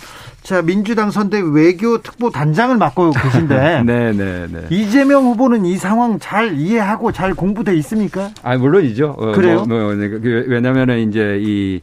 [0.46, 4.66] 자, 민주당 선대 외교 특보 단장을 맡고 계신데 네, 네, 네.
[4.70, 8.30] 이재명 후보는 이 상황 잘 이해하고 잘 공부돼 있습니까?
[8.44, 9.16] 아 물론이죠.
[9.18, 9.64] 어, 그래요?
[9.64, 11.80] 뭐, 뭐, 네, 그, 왜냐하면은 이제 이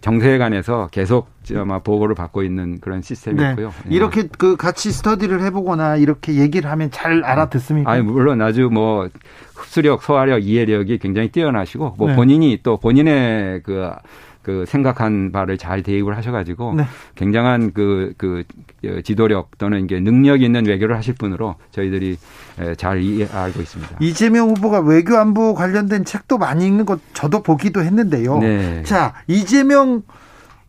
[0.00, 3.66] 정세에 관해서 계속 아마 보고를 받고 있는 그런 시스템이고요.
[3.90, 3.94] 예.
[3.94, 7.90] 이렇게 그 같이 스터디를 해보거나 이렇게 얘기를 하면 잘 알아듣습니까?
[7.90, 9.10] 아니 물론 아주 뭐
[9.54, 12.16] 흡수력, 소화력, 이해력이 굉장히 뛰어나시고 뭐 네.
[12.16, 13.90] 본인이 또 본인의 그,
[14.46, 16.84] 그 생각한 바를 잘 대입을 하셔가지고 네.
[17.16, 18.44] 굉장한 그, 그
[19.02, 22.16] 지도력 또는 이게 능력 있는 외교를 하실 분으로 저희들이
[22.60, 23.96] 에, 잘 이해 알고 있습니다.
[23.98, 28.38] 이재명 후보가 외교 안보 관련된 책도 많이 읽는 것 저도 보기도 했는데요.
[28.38, 28.84] 네.
[28.84, 30.04] 자, 이재명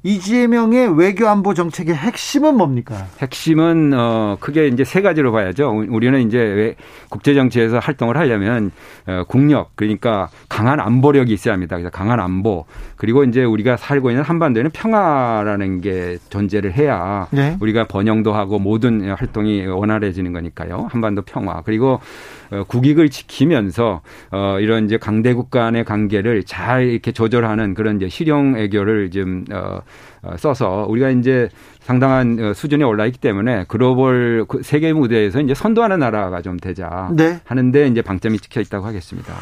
[0.07, 3.07] 이재명의 외교 안보 정책의 핵심은 뭡니까?
[3.19, 5.83] 핵심은 어 크게 이제 세 가지로 봐야죠.
[5.89, 6.75] 우리는 이제 왜
[7.09, 8.71] 국제 정치에서 활동을 하려면
[9.05, 11.75] 어 국력 그러니까 강한 안보력이 있어야 합니다.
[11.75, 12.63] 그래서 강한 안보
[12.95, 17.57] 그리고 이제 우리가 살고 있는 한반도에는 평화라는 게 존재를 해야 네.
[17.59, 20.87] 우리가 번영도 하고 모든 활동이 원활해지는 거니까요.
[20.89, 21.99] 한반도 평화 그리고
[22.46, 28.57] 어, 국익을 지키면서 어, 이런 이제 강대국 간의 관계를 잘 이렇게 조절하는 그런 이제 실용
[28.57, 29.81] 애교를 좀 어,
[30.21, 35.53] 어, 써서 우리가 이제 상당한 어, 수준에 올라 있기 때문에 글로벌 그 세계 무대에서 이제
[35.53, 37.39] 선도하는 나라가 좀 되자 네.
[37.45, 39.33] 하는데 이제 방점이 찍혀 있다고 하겠습니다.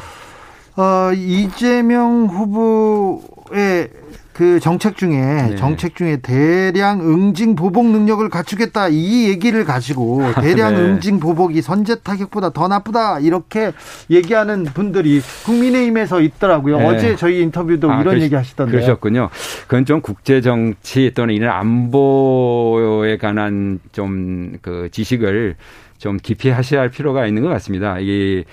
[0.78, 3.90] 어, 이재명 후보의
[4.36, 5.56] 그 정책 중에 네.
[5.56, 10.82] 정책 중에 대량 응징 보복 능력을 갖추겠다 이 얘기를 가지고 대량 네.
[10.82, 13.72] 응징 보복이 선제 타격보다 더 나쁘다 이렇게
[14.12, 16.80] 얘기하는 분들이 국민의힘에서 있더라고요.
[16.80, 16.86] 네.
[16.86, 18.74] 어제 저희 인터뷰도 아, 이런 그러시- 얘기 하시던데요.
[18.76, 19.30] 그러셨군요.
[19.68, 25.56] 그건 좀 국제 정치 또는 이런 안보에 관한 좀 그 지식을
[25.98, 27.98] 좀 깊이 하셔야 할 필요가 있는 것 같습니다.
[28.00, 28.44] 이,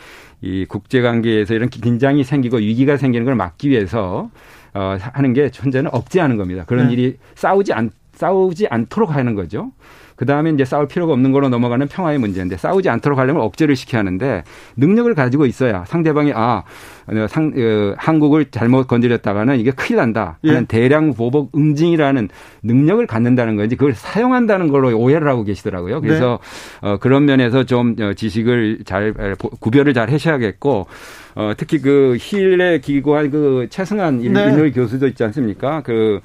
[0.43, 4.31] 이 국제 관계에서 이런 긴장이 생기고 위기가 생기는 걸 막기 위해서
[4.75, 6.65] 어, 하는 게 현재는 억제하는 겁니다.
[6.67, 6.93] 그런 네.
[6.93, 9.73] 일이 싸우지 않, 싸우지 않도록 하는 거죠.
[10.17, 14.01] 그 다음에 이제 싸울 필요가 없는 거로 넘어가는 평화의 문제인데 싸우지 않도록 하려면 억제를 시켜야
[14.01, 14.45] 하는데
[14.77, 16.63] 능력을 가지고 있어야 상대방이 아,
[17.09, 20.67] 어, 상, 어, 한국을 잘못 건드렸다가는 이게 큰일 난다 하는 예.
[20.67, 22.29] 대량 보복 응징이라는
[22.63, 26.01] 능력을 갖는다는 건지 그걸 사용한다는 걸로 오해를 하고 계시더라고요.
[26.01, 26.39] 그래서
[26.83, 26.89] 네.
[26.91, 30.87] 어, 그런 면에서 좀 어, 지식을 잘 에, 보- 구별을 잘 하셔야겠고
[31.35, 34.45] 어, 특히 그 힐에 기고한 그 최승한 일- 네.
[34.49, 35.83] 인을 교수도 있지 않습니까?
[35.83, 36.21] 그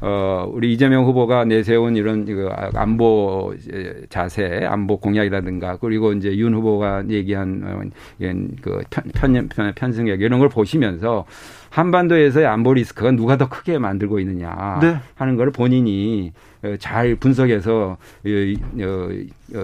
[0.00, 3.54] 어, 우리 이재명 후보가 내세운 이런 그 안보
[4.08, 7.82] 자세, 안보 공약이라든가 그리고 이제 윤 후보가 얘기한 어,
[8.18, 11.24] 이런 그 편, 편, 편승역 이런 걸 보시면서
[11.70, 14.96] 한반도에서의 안보 리스크가 누가 더 크게 만들고 있느냐 네.
[15.16, 16.32] 하는 걸 본인이
[16.62, 19.08] 어, 잘 분석해서 어,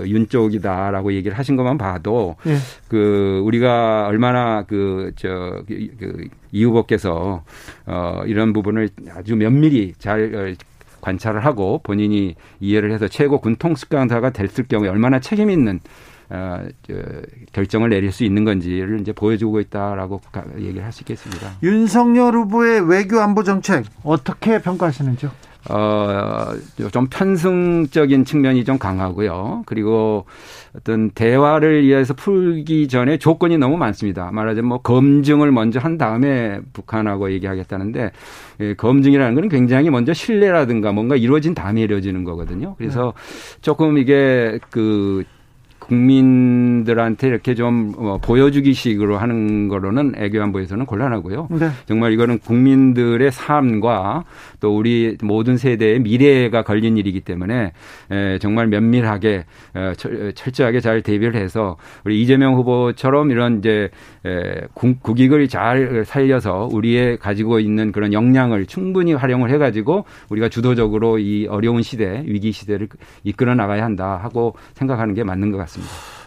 [0.07, 2.57] 윤 쪽이다라고 얘기를 하신 것만 봐도 예.
[2.89, 7.43] 그 우리가 얼마나 그저 그, 그, 이 후보께서
[7.87, 10.55] 어 이런 부분을 아주 면밀히 잘 어,
[11.01, 15.81] 관찰을 하고 본인이 이해를 해서 최고 군통수강사가 됐을 경우에 얼마나 책임 있는
[16.31, 16.95] 어, 저,
[17.53, 21.51] 결정을 내릴 수 있는 건지를 이제 보여주고 있다라고 가- 얘기를 할 수 있겠습니다.
[21.63, 25.31] 윤석열 후보의 외교 안보 정책 어떻게 평가하시는지요?
[25.71, 26.53] 어,
[26.93, 29.63] 좀 편승적인 측면이 좀 강하고요.
[29.67, 30.27] 그리고
[30.77, 34.31] 어떤 대화를 위해서 풀기 전에 조건이 너무 많습니다.
[34.33, 38.11] 말하자면 뭐 검증을 먼저 한 다음에 북한하고 얘기하겠다는데
[38.61, 42.75] 예, 검증이라는 건 굉장히 먼저 신뢰라든가 뭔가 이루어진 다음에 이루어지는 거거든요.
[42.77, 43.15] 그래서
[43.63, 45.25] 조금 이게 그
[45.87, 51.49] 국민들한테 이렇게 좀 어, 보여주기식으로 하는 거로는 애교안보에서는 곤란하고요.
[51.51, 51.69] 네.
[51.87, 54.25] 정말 이거는 국민들의 삶과
[54.61, 57.73] 또 우리 모든 세대의 미래가 걸린 일이기 때문에
[58.11, 59.45] 에, 정말 면밀하게
[59.75, 63.91] 어, 철- 철저하게 잘 대비를 해서 우리 이재명 후보처럼 이런 이제
[64.75, 71.83] 국익을 잘 살려서 우리의 가지고 있는 그런 역량을 충분히 활용을 해가지고 우리가 주도적으로 이 어려운
[71.83, 72.89] 시대 위기 시대를
[73.25, 75.74] 이끌어 나가야 한다 하고 생각하는 게 맞는 것 같습니다.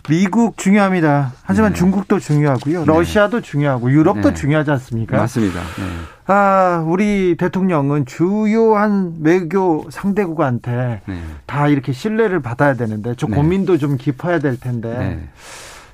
[0.09, 1.33] 미국 중요합니다.
[1.43, 1.77] 하지만 네.
[1.79, 2.85] 중국도 중요하고요.
[2.85, 4.33] 러시아도 중요하고 유럽도 네.
[4.33, 5.17] 중요하지 않습니까?
[5.17, 5.59] 맞습니다.
[5.59, 6.33] 네.
[6.33, 11.21] 아, 우리 대통령은 주요한 외교 상대국한테 네.
[11.45, 13.35] 다 이렇게 신뢰를 받아야 되는데 좀 네.
[13.37, 15.29] 고민도 좀 깊어야 될 텐데 네.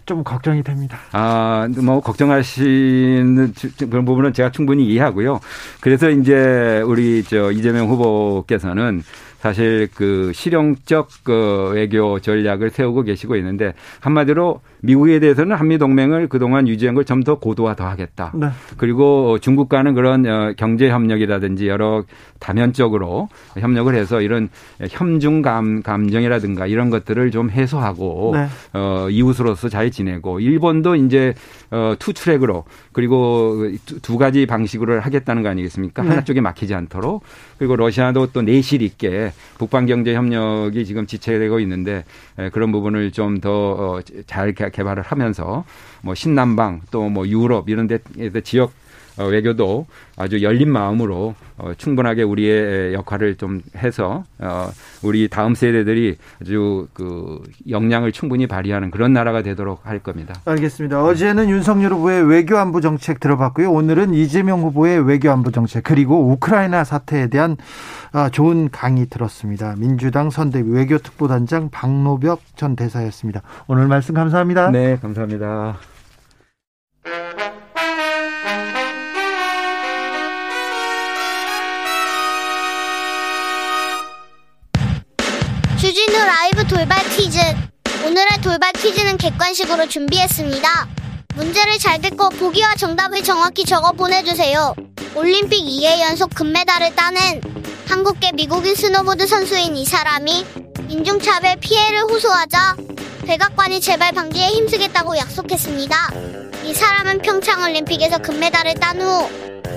[0.05, 0.97] 좀 걱정이 됩니다.
[1.13, 5.39] 아, 뭐, 걱정하시는 주- 그런 부분은 제가 충분히 이해하고요.
[5.79, 9.01] 그래서 이제 우리 저 이재명 후보께서는
[9.43, 16.67] 사실 그 실용적 그 외교 전략을 세우고 계시고 있는데 한마디로 미국에 대해서는 한미 동맹을 그동안
[16.67, 18.32] 유지한 걸 좀 더 고도화 더 하겠다.
[18.36, 18.48] 네.
[18.78, 22.04] 그리고 중국과는 그런 어, 경제 협력이라든지 여러
[22.39, 24.50] 다면적으로 협력을 해서 이런
[24.89, 28.48] 협중 감 감정이라든가 이런 것들을 좀 해소하고 네.
[28.74, 31.34] 어 이웃으로서 잘 지내고 일본도 이제
[31.72, 33.69] 어 투 트랙으로 그리고
[34.02, 36.04] 두 가지 방식으로 하겠다는 거 아니겠습니까?
[36.04, 36.10] 네.
[36.10, 37.24] 하나 쪽에 막히지 않도록
[37.58, 42.04] 그리고 러시아도 또 내실 있게 북방 경제 협력이 지금 지체되고 있는데
[42.52, 45.63] 그런 부분을 좀 더잘 어, 개발을 하면서
[46.01, 48.83] 뭐 신남방 또 뭐 유럽 이런 데에서 지역 어,
[49.17, 49.86] 외교도
[50.17, 54.69] 아주 열린 마음으로 어, 충분하게 우리의 역할을 좀 해서 어,
[55.04, 60.34] 우리 다음 세대들이 아주 그 역량을 충분히 발휘하는 그런 나라가 되도록 할 겁니다.
[60.45, 61.04] 알겠습니다.
[61.04, 63.71] 어제는 윤석열 후보의 외교안보 정책 들어봤고요.
[63.71, 67.58] 오늘은 이재명 후보의 외교안보 정책 그리고 우크라이나 사태에 대한
[68.12, 69.76] 아, 좋은 강의 들었습니다.
[69.78, 73.41] 민주당 선대위 외교특보단장 박노벽 전 대사였습니다.
[73.67, 74.71] 오늘 말씀 감사합니다.
[74.71, 75.78] 네, 감사합니다.
[86.73, 87.38] 돌발 퀴즈.
[88.03, 90.88] 오늘의 돌발 퀴즈는 객관식으로 준비했습니다.
[91.36, 94.73] 문제를 잘 듣고 보기와 정답을 정확히 적어 보내주세요.
[95.13, 97.41] 올림픽 2회 연속 금메달을 따낸
[97.88, 100.45] 한국계 미국인 스노보드 선수인 이 사람이
[100.89, 102.75] 인종차별 피해를 호소하자
[103.27, 105.95] 백악관이 재발 방지에 힘쓰겠다고 약속했습니다.
[106.65, 109.29] 이 사람은 평창올림픽에서 금메달을 딴 후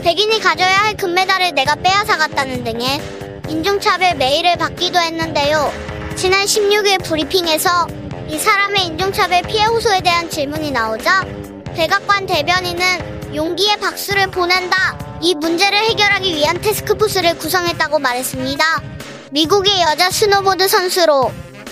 [0.03, 3.03] 백인이 가져야 할 금메달을 내가 빼앗아갔다는 등의
[3.51, 5.96] 인종차별 메일을 받기도 했는데요.
[6.17, 7.87] 지난 16일 브리핑에서
[8.29, 11.27] 이 사람의 인종차별 피해 호소에 대한 질문이 나오자
[11.75, 15.19] 백악관 대변인은 용기에 박수를 보낸다.
[15.21, 18.65] 이 문제를 해결하기 위한 태스크포스를 구성했다고 말했습니다.
[19.31, 21.31] 미국의 여자 스노보드 선수로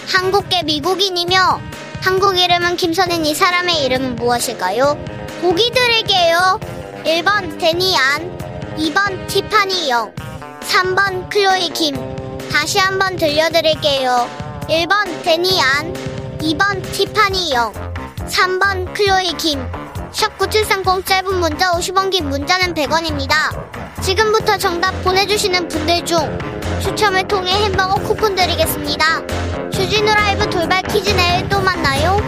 [0.09, 1.61] 한국계 미국인이며
[2.02, 5.02] 한국 이름은 김선인 이 사람의 이름은 무엇일까요?
[5.40, 6.61] 보기 드릴게요.
[7.04, 8.38] 1번 데니 안,
[8.76, 10.14] 2번 티파니 영,
[10.61, 12.13] 3번 클로이 김,
[12.50, 14.28] 다시 한번 들려드릴게요.
[14.68, 15.92] 1번 데니 안,
[16.38, 17.72] 2번 티파니 영,
[18.26, 19.66] 3번 클로이 김.
[20.12, 24.00] 샵9730 짧은 문자 50원 긴 문자는 100원입니다.
[24.00, 26.38] 지금부터 정답 보내주시는 분들 중
[26.80, 29.26] 추첨을 통해 햄버거 쿠폰 드리겠습니다.
[29.70, 32.18] 주진우 라이브 돌발 퀴즈 내일 또 만나요.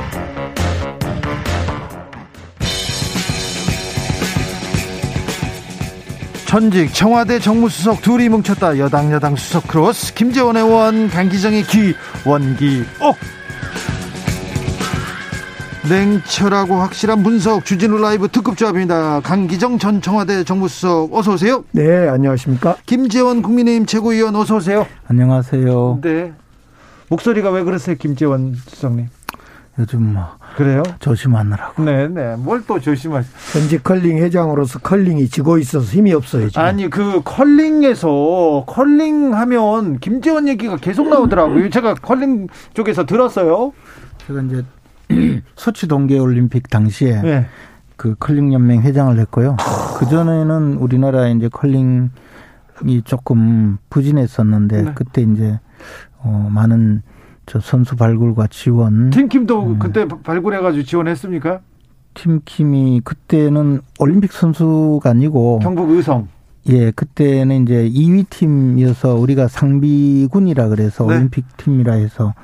[6.46, 13.16] 전직 청와대 정무수석 둘이 뭉쳤다 여당 야당 수석 크로스 김재원 의원 강기정의 기 원기옥
[15.88, 19.20] 냉철하고 확실한 분석 주진우 라이브 특급 조합입니다.
[19.20, 21.64] 강기정 전 청와대 정무수석 어서 오세요.
[21.72, 22.76] 네, 안녕하십니까?
[22.86, 24.86] 김재원 국민의힘 최고위원 어서 오세요.
[25.08, 26.00] 안녕하세요.
[26.02, 26.32] 네.
[27.08, 29.08] 목소리가 왜 그러세요, 김재원 수석님?
[29.78, 30.24] 요즘 뭐
[30.56, 30.82] 그래요?
[30.98, 31.84] 조심하느라고.
[31.84, 32.34] 네, 네.
[32.36, 33.28] 뭘 또 조심하시?
[33.52, 36.48] 현직 컬링 회장으로서 컬링이 지고 있어서 힘이 없어요.
[36.48, 36.62] 지금.
[36.62, 41.68] 아니 그 컬링에서 컬링 하면 김재원 얘기가 계속 나오더라고요.
[41.70, 43.72] 제가 컬링 쪽에서 들었어요.
[44.26, 44.64] 제가 이제
[45.54, 47.46] 소치 동계 올림픽 당시에 네.
[47.96, 49.56] 그 컬링 연맹 회장을 했고요.
[49.98, 52.08] 그 전에는 우리나라 이제 컬링이
[53.04, 54.92] 조금 부진했었는데 네.
[54.94, 55.60] 그때 이제
[56.18, 57.02] 어 많은
[57.46, 59.10] 저 선수 발굴과 지원.
[59.10, 59.78] 팀킴도 음.
[59.78, 61.60] 그때 발굴해가지고 지원했습니까?
[62.14, 66.28] 팀킴이 그때는 올림픽 선수가 아니고 경북 의성.
[66.68, 71.14] 예, 그때는 이제 2위 팀이어서 우리가 상비군이라 그래서 네.
[71.14, 72.34] 올림픽 팀이라 해서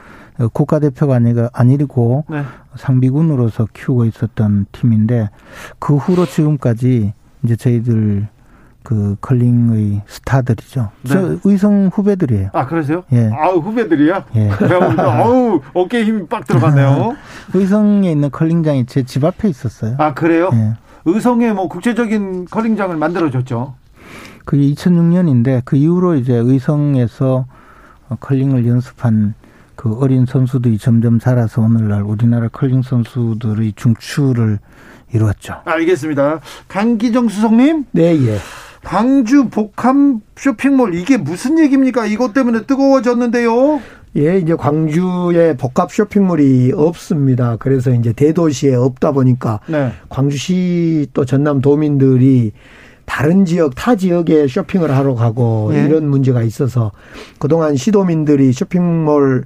[0.53, 2.43] 국가대표가 아니가 아니고 네.
[2.77, 5.31] 상비군으로서 키우고 있었던 팀인데
[5.81, 7.13] 그 후로 지금까지
[7.43, 8.29] 이제 저희들
[8.83, 10.91] 그 컬링의 스타들이죠.
[11.03, 11.09] 네.
[11.09, 12.51] 저 의성 후배들이에요.
[12.53, 13.05] 아 그러세요?
[13.13, 13.31] 예.
[13.33, 14.25] 아우 후배들이야?
[14.37, 14.51] 예.
[14.99, 17.17] 아우 어깨에 힘이 빡 들어갔네요.
[17.55, 19.97] 의성에 있는 컬링장이 제 집 앞에 있었어요.
[19.99, 20.51] 아 그래요?
[20.53, 20.75] 예.
[21.05, 23.75] 의성에 뭐 국제적인 컬링장을 만들어줬죠.
[24.45, 27.47] 그게 2006년인데 그 이후로 이제 의성에서
[28.21, 29.35] 컬링을 연습한
[29.77, 34.59] 그 어린 선수들이 점점 자라서 오늘날 우리나라 컬링 선수들의 중추를
[35.13, 35.57] 이루었죠.
[35.65, 36.41] 알겠습니다.
[36.69, 37.85] 강기정 수석님.
[37.93, 38.39] 네, 예.
[38.85, 39.97] 광주 복합
[40.37, 42.07] 쇼핑몰 이게 무슨 얘기입니까?
[42.07, 43.81] 이것 때문에 뜨거워졌는데요.
[44.17, 47.57] 예, 이제 광주에 복합 쇼핑몰이 없습니다.
[47.59, 49.93] 그래서 이제 대도시에 없다 보니까 네.
[50.09, 52.53] 광주시 또 전남 도민들이
[53.07, 55.85] 다른 지역 타 지역에 쇼핑을 하러 가고 네.
[55.85, 56.93] 이런 문제가 있어서
[57.39, 59.45] 그동안 시도민들이 쇼핑몰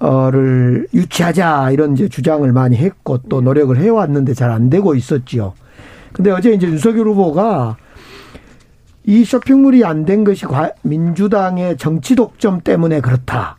[0.00, 5.52] 어를 유치하자 이런 이제 주장을 많이 했고 또 노력을 해왔는데 잘 안 되고 있었지요.
[6.12, 7.76] 근데 어제 이제 윤석열 후보가
[9.10, 10.46] 이 쇼핑몰이 안 된 것이
[10.82, 13.56] 민주당의 정치 독점 때문에 그렇다.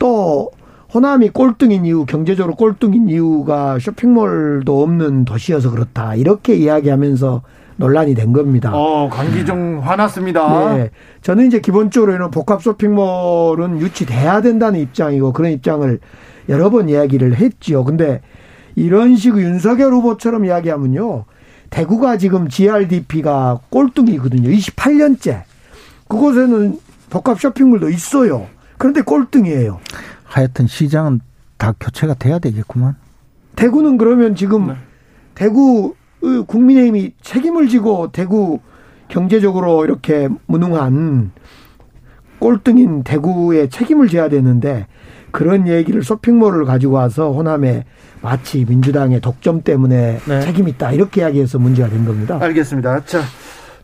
[0.00, 0.50] 또
[0.92, 6.16] 호남이 꼴등인 이유, 경제적으로 꼴등인 이유가 쇼핑몰도 없는 도시여서 그렇다.
[6.16, 7.42] 이렇게 이야기하면서
[7.76, 8.72] 논란이 된 겁니다.
[8.74, 10.74] 어, 강기정 화났습니다.
[10.74, 10.90] 네.
[11.20, 16.00] 저는 이제 기본적으로는 복합 쇼핑몰은 유치돼야 된다는 입장이고 그런 입장을
[16.48, 17.84] 여러 번 이야기를 했지요.
[17.84, 18.20] 근데
[18.74, 21.24] 이런 식의 윤석열 후보처럼 이야기하면요.
[21.72, 24.50] 대구가 지금 GRDP가 꼴등이거든요.
[24.50, 25.42] 28년째.
[26.06, 28.46] 그곳에는 복합 쇼핑몰도 있어요.
[28.76, 29.80] 그런데 꼴등이에요.
[30.22, 31.20] 하여튼 시장은
[31.56, 32.96] 다 교체가 돼야 되겠구만.
[33.56, 34.74] 대구는 그러면 지금 네.
[35.34, 35.94] 대구
[36.46, 38.60] 국민의힘이 책임을 지고 대구
[39.08, 41.32] 경제적으로 이렇게 무능한
[42.38, 44.86] 꼴등인 대구에 책임을 져야 되는데
[45.30, 47.84] 그런 얘기를 쇼핑몰을 가지고 와서 호남에
[48.22, 50.40] 마치 민주당의 독점 때문에 네.
[50.40, 52.38] 책임 있다 이렇게 이야기해서 문제가 된 겁니다.
[52.40, 53.04] 알겠습니다.
[53.04, 53.20] 자,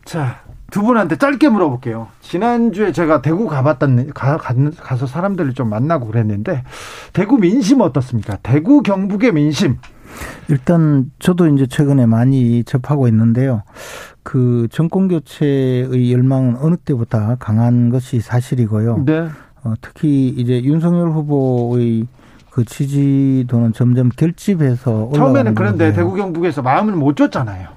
[0.05, 0.41] 자.
[0.71, 2.09] 두 분한테 짧게 물어볼게요.
[2.21, 6.63] 지난주에 제가 대구 가봤던, 가, 가서 사람들을 좀 만나고 그랬는데,
[7.11, 8.37] 대구 민심 어떻습니까?
[8.43, 9.77] 대구 경북의 민심.
[10.47, 13.63] 일단 저도 이제 최근에 많이 접하고 있는데요.
[14.23, 19.05] 그 정권 교체의 열망은 어느 때보다 강한 것이 사실이고요.
[19.05, 19.27] 네.
[19.63, 22.05] 어, 특히 이제 윤석열 후보의
[22.59, 25.93] 그 지지도는 점점 결집해서 처음에는 그런데.
[25.93, 27.69] 대구 경북에서 마음을 못 줬잖아요.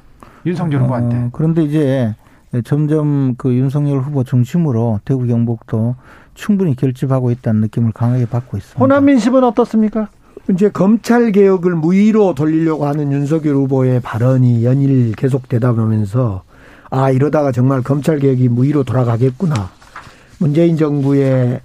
[0.45, 1.29] 윤석열 어, 후보한테.
[1.33, 2.15] 그런데 이제
[2.65, 5.95] 점점 그 윤석열 후보 중심으로 대구 경북도
[6.35, 8.81] 충분히 결집하고 있다는 느낌을 강하게 받고 있습니다.
[8.81, 10.09] 호남 민심은 어떻습니까?
[10.51, 16.43] 이제 검찰 개혁을 무위로 돌리려고 하는 윤석열 후보의 발언이 연일 계속되다 보면서
[16.91, 19.55] 아 이러다가 정말 검찰 개혁이 무위로 돌아가겠구나.
[20.41, 21.61] 문재인 정부의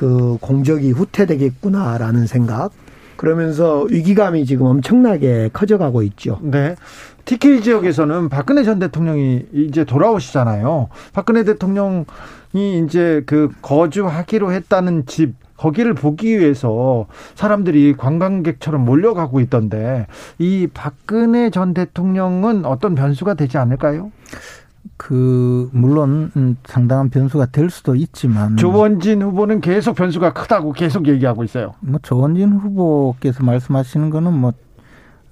[0.00, 2.70] 그 공적이 후퇴되겠구나라는 생각.
[3.16, 6.38] 그러면서 위기감이 지금 엄청나게 커져가고 있죠.
[6.40, 6.74] 네.
[7.26, 10.88] TK 지역에서는 박근혜 전 대통령이 이제 돌아오시잖아요.
[11.12, 12.06] 박근혜 대통령이
[12.82, 20.06] 이제 그 거주하기로 했다는 집 거기를 보기 위해서 사람들이 관광객처럼 몰려가고 있던데
[20.38, 24.10] 이 박근혜 전 대통령은 어떤 변수가 되지 않을까요?
[25.02, 31.42] 그 물론 음, 상당한 변수가 될 수도 있지만 조원진 후보는 계속 변수가 크다고 계속 얘기하고
[31.42, 31.72] 있어요.
[31.80, 34.52] 뭐 조원진 후보께서 말씀하시는 거는 뭐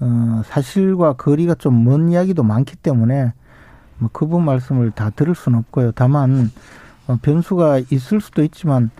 [0.00, 3.34] 어, 사실과 거리가 좀 먼 이야기도 많기 때문에
[3.98, 5.92] 뭐 그분 말씀을 다 들을 수는 없고요.
[5.92, 6.50] 다만
[7.06, 8.90] 어, 변수가 있을 수도 있지만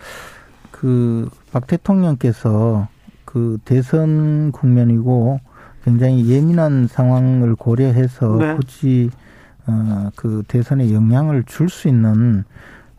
[0.71, 2.89] 그 박 대통령께서
[3.25, 5.41] 그 대선 국면이고
[5.83, 8.55] 굉장히 예민한 상황을 고려해서 네.
[8.57, 9.11] 굳이
[9.69, 12.45] 어, 그 대선에 영향을 줄 수 있는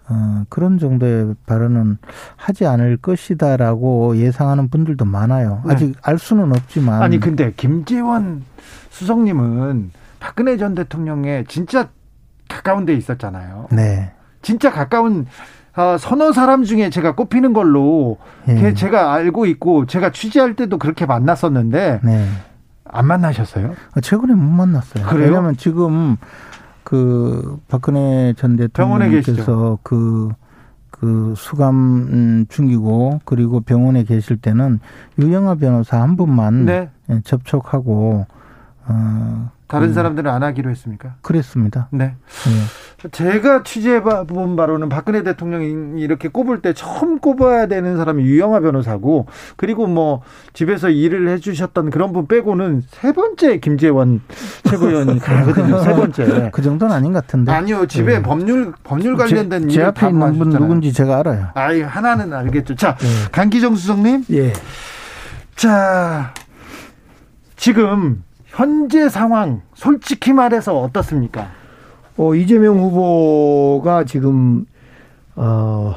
[0.07, 1.97] 어, 그런 정도의 발언은
[2.35, 5.61] 하지 않을 것이다라고 예상하는 분들도 많아요.
[5.65, 5.73] 네.
[5.73, 7.01] 아직 알 수는 없지만.
[7.01, 8.43] 아니, 근데 김재원
[8.89, 11.89] 수석님은 박근혜 전 대통령의 진짜
[12.47, 13.67] 가까운 데 있었잖아요.
[13.71, 14.11] 네.
[14.41, 15.27] 진짜 가까운
[15.75, 18.17] 어, 서너 사람 중에 제가 꼽히는 걸로
[18.47, 18.73] 예.
[18.73, 22.27] 제가 알고 있고 제가 취재할 때도 그렇게 만났었는데 네.
[22.85, 23.75] 안 만나셨어요?
[23.95, 25.05] 어, 최근에 못 만났어요.
[25.05, 25.27] 그래요?
[25.27, 26.17] 왜냐하면 지금
[26.83, 30.29] 그 박근혜 전 대통령께서 그,
[30.89, 34.79] 그 수감 중이고 그리고 병원에 계실 때는
[35.19, 36.89] 유영아 변호사 한 분만 네.
[37.09, 38.25] 예, 접촉하고
[38.87, 39.93] 어 다른 음.
[39.93, 41.13] 사람들은 안 하기로 했습니까?
[41.21, 41.89] 그랬습니다.
[41.91, 42.15] 네.
[43.05, 43.09] 네.
[43.11, 49.85] 제가 취재해본 바로는 박근혜 대통령이 이렇게 꼽을 때 처음 꼽아야 되는 사람이 유영아 변호사고 그리고
[49.85, 54.21] 뭐 집에서 일을 해주셨던 그런 분 빼고는 세 번째 김재원
[54.63, 55.79] 최고위원이 가거든요.
[55.83, 56.49] 세 번째.
[56.51, 57.51] 그 정도는 아닌 것 같은데.
[57.51, 57.85] 아니요.
[57.85, 58.21] 집에 네.
[58.23, 61.49] 법률 법률 관련된 제, 제 앞에 있는 분 누군지 제가 알아요.
[61.53, 62.73] 아이 하나는 알겠죠.
[62.73, 63.07] 자 네.
[63.31, 64.23] 강기정 수석님.
[64.31, 64.51] 예.
[65.55, 66.33] 자
[67.55, 71.49] 지금 현재 상황 솔직히 말해서 어떻습니까?
[72.17, 74.65] 어, 이재명 후보가 지금
[75.35, 75.95] 어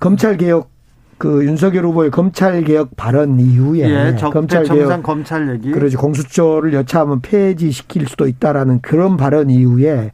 [0.00, 0.70] 검찰 개혁
[1.18, 7.20] 그 윤석열 후보의 검찰 개혁 발언 이후에 예, 검찰 개혁 검찰 얘기 그러지 공수처를 여차하면
[7.20, 10.12] 폐지시킬 수도 있다라는 그런 발언 이후에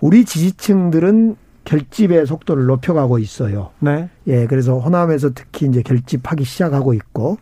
[0.00, 3.70] 우리 지지층들은 결집의 속도를 높여가고 있어요.
[3.80, 4.10] 네.
[4.26, 7.38] 예, 그래서 호남에서 특히 이제 결집하기 시작하고 있고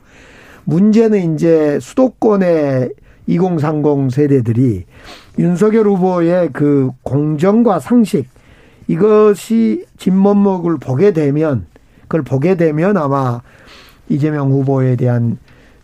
[0.64, 2.90] 문제는 이제 수도권의
[3.26, 4.84] 2030 세대들이
[5.38, 8.28] 윤석열 후보의 그 공정과 상식
[8.88, 11.66] 이것이 진면목을 보게 되면
[12.02, 13.40] 그걸 보게 되면 아마
[14.08, 15.38] 이재명 후보에 대한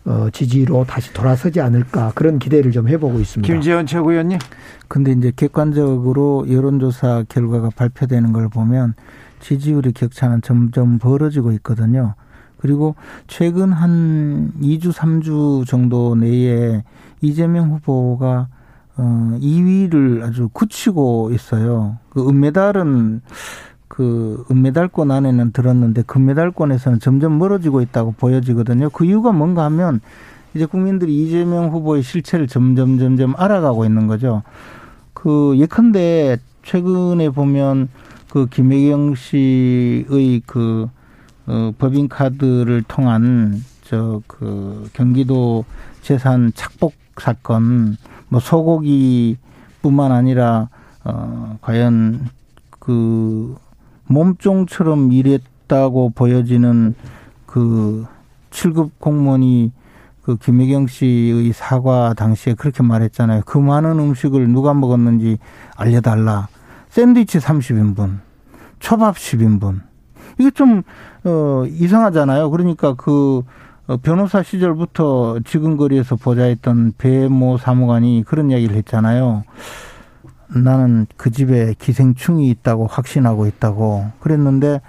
[0.05, 3.51] 어, 지지로 다시 돌아서지 않을까 그런 기대를 좀 해보고 있습니다.
[3.51, 4.39] 김재원 최고위원님.
[4.87, 8.95] 근데 이제 객관적으로 여론조사 결과가 발표되는 걸 보면
[9.39, 12.15] 지지율의 격차는 점점 벌어지고 있거든요.
[12.59, 12.95] 그리고
[13.27, 16.83] 최근 한 2주, 3주 정도 내에
[17.21, 18.47] 이재명 후보가
[18.97, 21.97] 어 2위를 아주 굳히고 있어요.
[22.09, 23.21] 그 은메달은
[23.87, 28.89] 그 은메달권 안에는 들었는데 금메달권에서는 점점 멀어지고 있다고 보여지거든요.
[28.89, 30.01] 그 이유가 뭔가 하면
[30.53, 34.43] 이제 국민들이 이재명 후보의 실체를 점점 점점 알아가고 있는 거죠.
[35.13, 37.89] 그 예컨대 최근에 보면
[38.29, 40.87] 그 김혜경 씨의 그
[41.49, 45.65] 어, 법인카드를 통한 저 그 경기도
[46.01, 47.97] 재산 착복 사건
[48.29, 50.69] 뭐 소고기뿐만 아니라
[51.03, 52.29] 어 과연
[52.77, 53.57] 그
[54.05, 56.93] 몸종처럼 일했다고 보여지는
[57.45, 58.05] 그
[58.51, 59.71] 7급 공무원이
[60.21, 63.41] 그 김혜경 씨의 사과 당시에 그렇게 말했잖아요.
[63.45, 65.39] 그 많은 음식을 누가 먹었는지
[65.75, 66.47] 알려달라.
[66.89, 68.19] 샌드위치 30인분,
[68.79, 69.81] 초밥 10인분.
[70.39, 70.83] 이게 좀,
[71.25, 72.49] 어, 이상하잖아요.
[72.49, 73.41] 그러니까 그,
[73.87, 79.43] 어, 변호사 시절부터 지근거리에서 보좌했던 배모 사무관이 그런 이야기를 했잖아요.
[80.55, 84.81] 나는 그 집에 기생충이 있다고 확신하고 있다고 그랬는데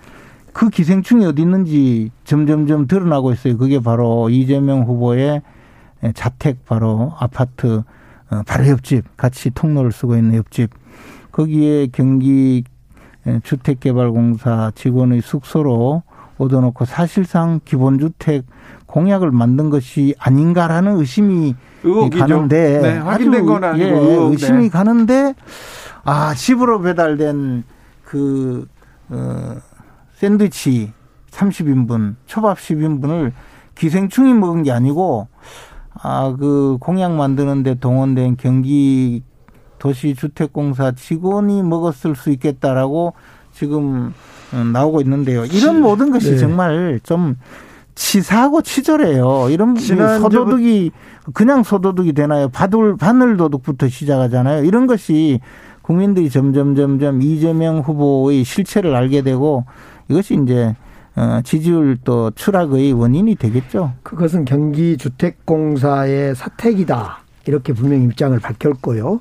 [0.52, 3.58] 그 기생충이 어디 있는지 점점점 드러나고 있어요.
[3.58, 5.42] 그게 바로 이재명 후보의
[6.14, 7.82] 자택 바로 아파트
[8.30, 10.70] 어, 바로 옆집 같이 통로를 쓰고 있는 옆집
[11.32, 12.64] 거기에 경기
[13.42, 16.02] 주택개발공사 직원의 숙소로
[16.40, 18.44] 얻어놓고 사실상 기본주택
[18.86, 22.26] 공약을 만든 것이 아닌가라는 의심이 의혹이죠.
[22.26, 24.68] 가는데 네, 확인된 건 아니고 예, 의혹, 의심이 네.
[24.68, 25.34] 가는데
[26.04, 27.64] 아 집으로 배달된
[28.04, 28.66] 그
[29.10, 29.56] 어,
[30.14, 30.92] 샌드위치
[31.30, 33.32] 30인분, 초밥 10인분을
[33.74, 35.28] 기생충이 먹은 게 아니고
[36.02, 39.22] 아 그 공약 만드는데 동원된 경기
[39.78, 43.14] 도시주택공사 직원이 먹었을 수 있겠다라고
[43.52, 44.39] 지금 어,
[44.72, 45.44] 나오고 있는데요.
[45.44, 46.36] 이런 모든 것이 네.
[46.36, 47.36] 정말 좀
[47.94, 49.48] 치사하고 치졸해요.
[49.50, 50.90] 이런 소도둑이
[51.34, 52.48] 그냥 소도둑이 되나요?
[52.48, 54.64] 바들 바늘 도둑부터 시작하잖아요.
[54.64, 55.40] 이런 것이
[55.82, 59.64] 국민들이 점점 점점 이재명 후보의 실체를 알게 되고
[60.08, 60.74] 이것이 이제
[61.16, 63.92] 어, 지지율 또 추락의 원인이 되겠죠.
[64.02, 67.18] 그것은 경기주택공사의 사택이다.
[67.46, 69.20] 이렇게 분명 입장을 밝혔고요.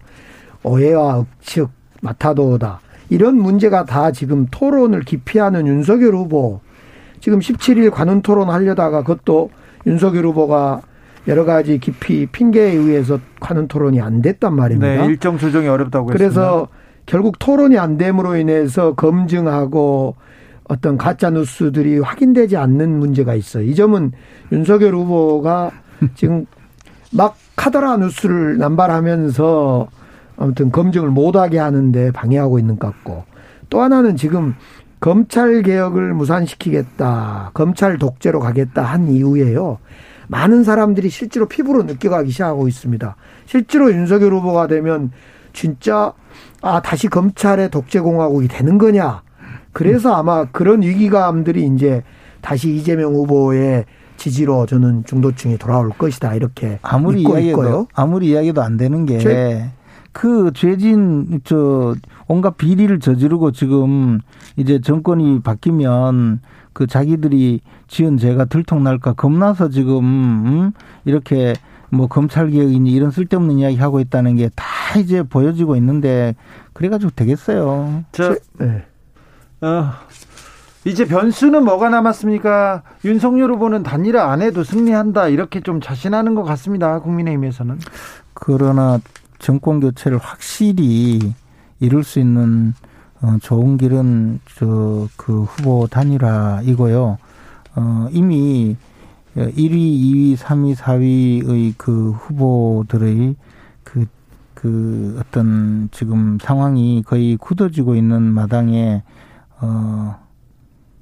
[0.63, 1.69] 오해와 억측,
[2.01, 2.79] 마타도다.
[3.09, 6.61] 이런 문제가 다 지금 토론을 기피하는 윤석열 후보.
[7.19, 9.49] 지금 17일 관훈 토론 하려다가 그것도
[9.85, 10.81] 윤석열 후보가
[11.27, 15.01] 여러 가지 깊이 핑계에 의해서 관훈 토론이 안 됐단 말입니다.
[15.01, 16.71] 네, 일정 조정이 어렵다고 그래서 했습니다.
[17.05, 20.15] 결국 토론이 안 됨으로 인해서 검증하고
[20.65, 23.63] 어떤 가짜 뉴스들이 확인되지 않는 문제가 있어요.
[23.63, 24.11] 이 점은
[24.51, 25.71] 윤석열 후보가
[26.15, 26.45] 지금
[27.11, 29.87] 막 카더라 뉴스를 남발하면서
[30.39, 33.25] 아무튼 검증을 못하게 하는데 방해하고 있는 것 같고
[33.69, 34.55] 또 하나는 지금
[34.99, 39.77] 검찰 개혁을 무산시키겠다, 검찰 독재로 가겠다 한 이후에요.
[40.27, 43.15] 많은 사람들이 실제로 피부로 느껴가기 시작하고 있습니다.
[43.45, 45.11] 실제로 윤석열 후보가 되면
[45.53, 46.13] 진짜
[46.61, 49.21] 아 다시 검찰의 독재 공화국이 되는 거냐?
[49.73, 52.03] 그래서 아마 그런 위기감들이 이제
[52.41, 53.85] 다시 이재명 후보의
[54.17, 57.87] 지지로 저는 중도층이 돌아올 것이다 이렇게 아무리 믿고 이야기도 있고요.
[57.93, 59.17] 아무리 이야기도 안 되는 게
[60.11, 61.95] 그 죄진 저
[62.27, 64.19] 온갖 비리를 저지르고 지금
[64.57, 66.41] 이제 정권이 바뀌면
[66.73, 70.71] 그 자기들이 지은 죄가 들통날까 겁나서 지금 음
[71.05, 71.53] 이렇게
[71.91, 76.35] 뭐 검찰 개혁이니 이런 쓸데없는 이야기 하고 있다는 게 다 이제 보여지고 있는데
[76.73, 78.03] 그래가지고 되겠어요.
[78.11, 78.85] 저, 네.
[79.61, 79.91] 어,
[80.85, 82.81] 이제 변수는 뭐가 남았습니까?
[83.05, 86.99] 윤석열 후보는 단일화 안 해도 승리한다 이렇게 좀 자신하는 것 같습니다.
[87.01, 87.77] 국민의힘에서는.
[88.33, 88.99] 그러나
[89.39, 91.33] 정권 교체를 확실히
[91.79, 92.73] 이룰 수 있는
[93.21, 97.17] 어, 좋은 길은 저 그 후보 단일화이고요.
[97.75, 98.75] 어, 이미
[99.35, 103.35] 1위, 2위, 3위, 4위의 그 후보들의
[103.83, 104.05] 그,
[104.53, 109.03] 그 어떤 지금 상황이 거의 굳어지고 있는 마당에
[109.61, 110.15] 어,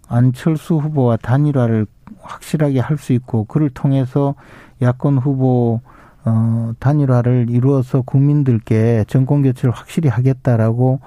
[0.07, 1.85] 안철수 후보와 단일화를
[2.21, 4.35] 확실하게 할 수 있고 그를 통해서
[4.81, 5.81] 야권 후보
[6.27, 10.99] 어, 단일화를 이루어서 국민들께 정권 교체를 확실히 하겠다라고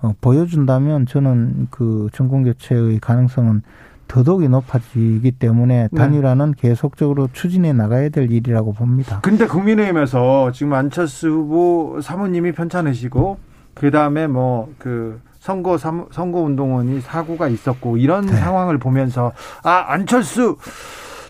[0.00, 3.62] 어, 보여준다면 저는 그 정권 교체의 가능성은
[4.06, 5.96] 더더욱이 높아지기 때문에 네.
[5.96, 6.68] 단일화는 네.
[6.68, 9.20] 계속적으로 추진해 나가야 될 일이라고 봅니다.
[9.22, 13.38] 근데 국민의힘에서 지금 안철수 후보 사모님이 편찮으시고
[13.74, 18.34] 그 다음에 뭐 그 선거 선거 운동원이 사고가 있었고 이런 네.
[18.36, 20.56] 상황을 보면서 아 안철수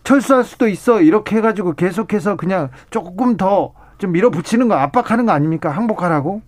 [0.09, 5.71] 철수할 수도 있어 이렇게 해가지고 계속해서 그냥 조금 더 좀 밀어붙이는 거 압박하는 거 아닙니까
[5.71, 6.41] 항복하라고?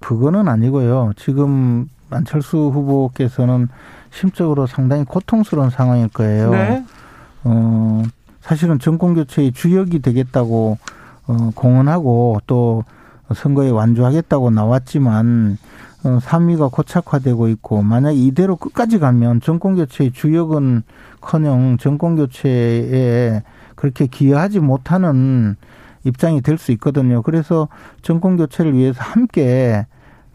[0.00, 1.12] 그거는 아니고요.
[1.16, 3.68] 지금 안철수 후보께서는
[4.10, 6.50] 심적으로 상당히 고통스러운 상황일 거예요.
[6.50, 6.84] 네.
[7.44, 8.02] 어,
[8.40, 10.76] 사실은 정권 교체의 주역이 되겠다고
[11.28, 12.84] 어, 공언하고 또
[13.34, 15.58] 선거에 완주하겠다고 나왔지만
[16.04, 20.82] 어, 3위가 고착화되고 있고 만약 이대로 끝까지 가면 정권 교체의 주역은
[21.20, 23.42] 커녕 정권 교체에
[23.76, 25.56] 그렇게 기여하지 못하는
[26.04, 27.22] 입장이 될 수 있거든요.
[27.22, 27.68] 그래서
[28.02, 29.86] 정권 교체를 위해서 함께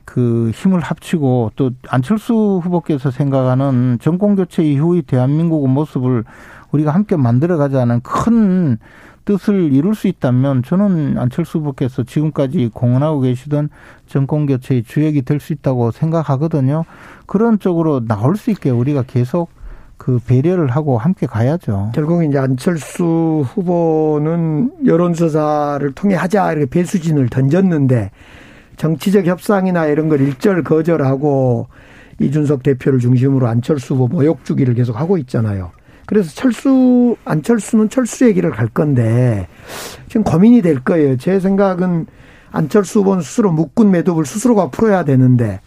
[0.06, 6.24] 그 힘을 합치고 또 안철수 후보께서 생각하는 정권 교체 이후의 대한민국의 모습을
[6.72, 8.78] 우리가 함께 만들어 가자는 큰
[9.28, 13.70] 뜻을 이룰 수 있다면 저는 안철수 후보께서 지금까지 공헌하고 계시던
[14.08, 16.86] 정권 교체의 주역이 될 수 있다고 생각하거든요.
[17.26, 19.50] 그런 쪽으로 나올 수 있게 우리가 계속
[19.98, 21.92] 그 배려를 하고 함께 가야죠.
[21.94, 28.12] 결국 이제 안철수 후보는 여론조사를 통해 하자 이렇게 배수진을 던졌는데
[28.78, 31.68] 정치적 협상이나 이런 걸 일절 거절하고
[32.20, 35.72] 이준석 대표를 중심으로 안철수 후보 모욕 주기를 계속 하고 있잖아요.
[36.08, 39.48] 그래서 철수 안철수는 철수 얘기를 갈 건데
[40.08, 41.18] 지금 고민이 될 거예요.
[41.18, 42.08] 제 생각은
[42.50, 45.60] 안철수 후보는 스스로 묶은 매듭을 스스로가 풀어야 되는데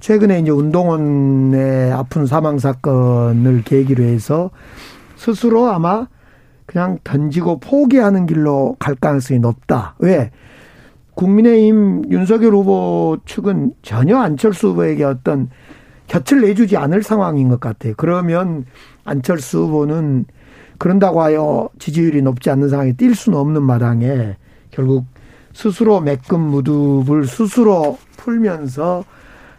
[0.00, 4.50] 최근에 이제 운동원의 아픈 사망 사건을 계기로 해서
[5.16, 6.08] 스스로 아마
[6.66, 9.94] 그냥 던지고 포기하는 길로 갈 가능성이 높다.
[10.00, 10.32] 왜?
[11.14, 15.50] 국민의힘 윤석열 후보 측은 전혀 안철수 후보에게 어떤
[16.08, 17.94] 곁을 내주지 않을 상황인 것 같아요.
[17.96, 18.64] 그러면
[19.04, 20.24] 안철수 후보는
[20.78, 24.36] 그런다고 하여 지지율이 높지 않는 상황에 뛸 수는 없는 마당에
[24.70, 25.06] 결국
[25.52, 29.04] 스스로 매끈 무듭을 스스로 풀면서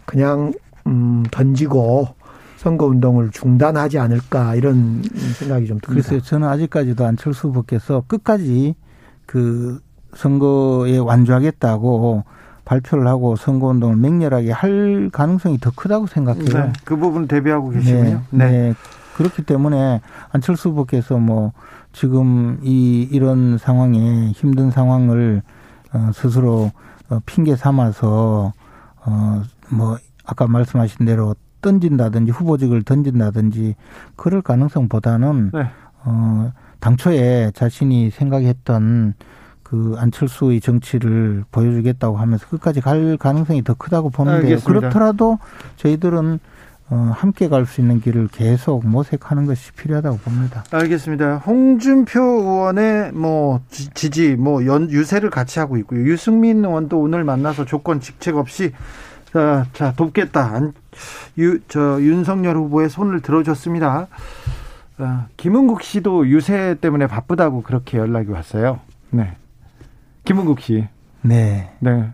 [0.05, 0.53] 그냥
[0.87, 2.09] 음 던지고
[2.57, 5.03] 선거 운동을 중단하지 않을까 이런
[5.37, 6.07] 생각이 좀 듭니다.
[6.07, 8.75] 글쎄요, 저는 아직까지도 안철수 후보께서 끝까지
[9.25, 9.79] 그
[10.15, 12.23] 선거에 완주하겠다고
[12.65, 16.45] 발표를 하고 선거 운동을 맹렬하게 할 가능성이 더 크다고 생각해요.
[16.45, 18.03] 네, 그 부분 대비하고 계시군요.
[18.31, 18.51] 네, 네.
[18.51, 18.73] 네.
[19.15, 20.01] 그렇기 때문에
[20.31, 21.51] 안철수 후보께서 뭐
[21.93, 25.41] 지금 이 이런 상황에 힘든 상황을
[25.93, 26.71] 어 스스로
[27.09, 28.53] 어 핑계 삼아서
[29.05, 33.75] 어 뭐 아까 말씀하신 대로 던진다든지 후보직을 던진다든지
[34.15, 35.67] 그럴 가능성보다는 네.
[36.03, 39.15] 어 당초에 자신이 생각했던
[39.63, 44.59] 그 안철수의 정치를 보여주겠다고 하면서 끝까지 갈 가능성이 더 크다고 보는데요.
[44.59, 45.39] 그렇더라도
[45.77, 46.39] 저희들은
[46.89, 50.63] 어, 함께 갈 수 있는 길을 계속 모색하는 것이 필요하다고 봅니다.
[50.71, 51.37] 알겠습니다.
[51.37, 56.01] 홍준표 의원의 뭐 지지, 뭐 연, 유세를 같이 하고 있고요.
[56.01, 58.71] 유승민 의원도 오늘 만나서 조건 직책 없이
[59.33, 60.61] 자, 자 돕겠다.
[61.39, 64.07] 유, 저 윤석열 후보의 손을 들어줬습니다.
[64.99, 68.79] 어, 김은국 씨도 유세 때문에 바쁘다고 그렇게 연락이 왔어요.
[69.09, 69.35] 네.
[70.23, 70.87] 김은국 씨.
[71.21, 71.71] 네.
[71.79, 72.11] 네.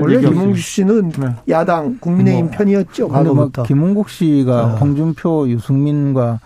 [0.00, 1.28] 원래 김은국 씨는 네.
[1.48, 3.08] 야당 국민의힘 뭐, 편이었죠.
[3.08, 3.62] 과거부터.
[3.62, 4.68] 뭐 김은국 씨가 어.
[4.76, 6.40] 홍준표, 유승민과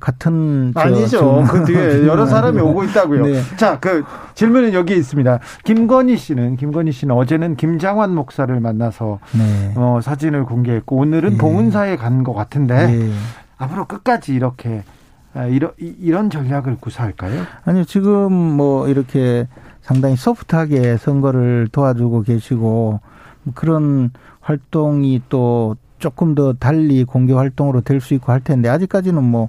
[0.00, 1.44] 같은 아니죠.
[1.50, 3.24] 그 뒤에 여러 사람이 오고 있다고요.
[3.26, 3.40] 네.
[3.56, 4.04] 자, 그
[4.34, 5.38] 질문은 여기 있습니다.
[5.64, 9.72] 김건희 씨는 김건희 씨는 어제는 김장환 목사를 만나서 네.
[9.76, 11.38] 어, 사진을 공개했고 오늘은 네.
[11.38, 13.10] 봉은사에 간 것 같은데 네.
[13.56, 14.82] 앞으로 끝까지 이렇게
[15.34, 17.44] 아, 이런 이런 전략을 구사할까요?
[17.64, 17.84] 아니요.
[17.84, 19.46] 지금 뭐 이렇게
[19.88, 23.00] 상당히 소프트하게 선거를 도와주고 계시고
[23.54, 24.10] 그런
[24.40, 29.48] 활동이 또 조금 더 달리 공개 활동으로 될 수 있고 할 텐데 아직까지는 뭐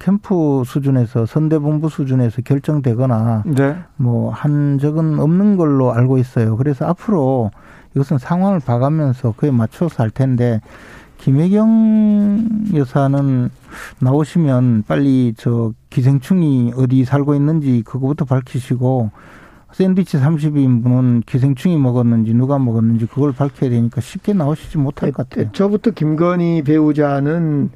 [0.00, 3.76] 캠프 수준에서 선대본부 수준에서 결정되거나 네.
[3.94, 6.56] 뭐한 적은 없는 걸로 알고 있어요.
[6.56, 7.52] 그래서 앞으로
[7.94, 10.60] 이것은 상황을 봐가면서 그에 맞춰서 할 텐데
[11.18, 13.50] 김혜경 여사는
[14.00, 19.12] 나오시면 빨리 저 기생충이 어디 살고 있는지 그거부터 밝히시고
[19.76, 25.52] 샌드위치 30인분은 기생충이 먹었는지 누가 먹었는지 그걸 밝혀야 되니까 쉽게 나오시지 못할 것 같아요.
[25.52, 27.68] 저부터 김건희 배우자는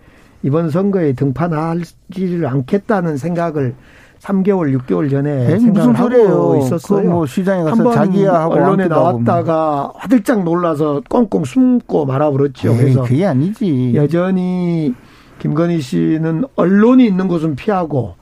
[0.43, 3.75] 이번 선거에 등판하지를 않겠다는 생각을
[4.19, 7.11] 3개월, 6개월 전에 생각을 하고 있었어요.
[7.11, 12.77] 뭐 시장에 가서 자기야 하고 언론에 나왔다가 화들짝 놀라서 꽁꽁 숨고 말아버렸죠.
[12.79, 13.93] 그래서 그게 아니지.
[13.95, 14.95] 여전히
[15.39, 18.15] 김건희 씨는 언론이 있는 곳은 피하고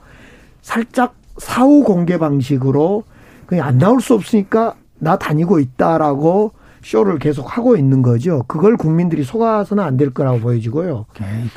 [0.61, 3.05] 살짝 사후 공개 방식으로
[3.49, 6.51] 그냥 안 나올 수 없으니까 나 다니고 있다라고
[6.83, 8.43] 쇼를 계속 하고 있는 거죠.
[8.47, 11.07] 그걸 국민들이 속아서는 안 될 거라고 보여지고요.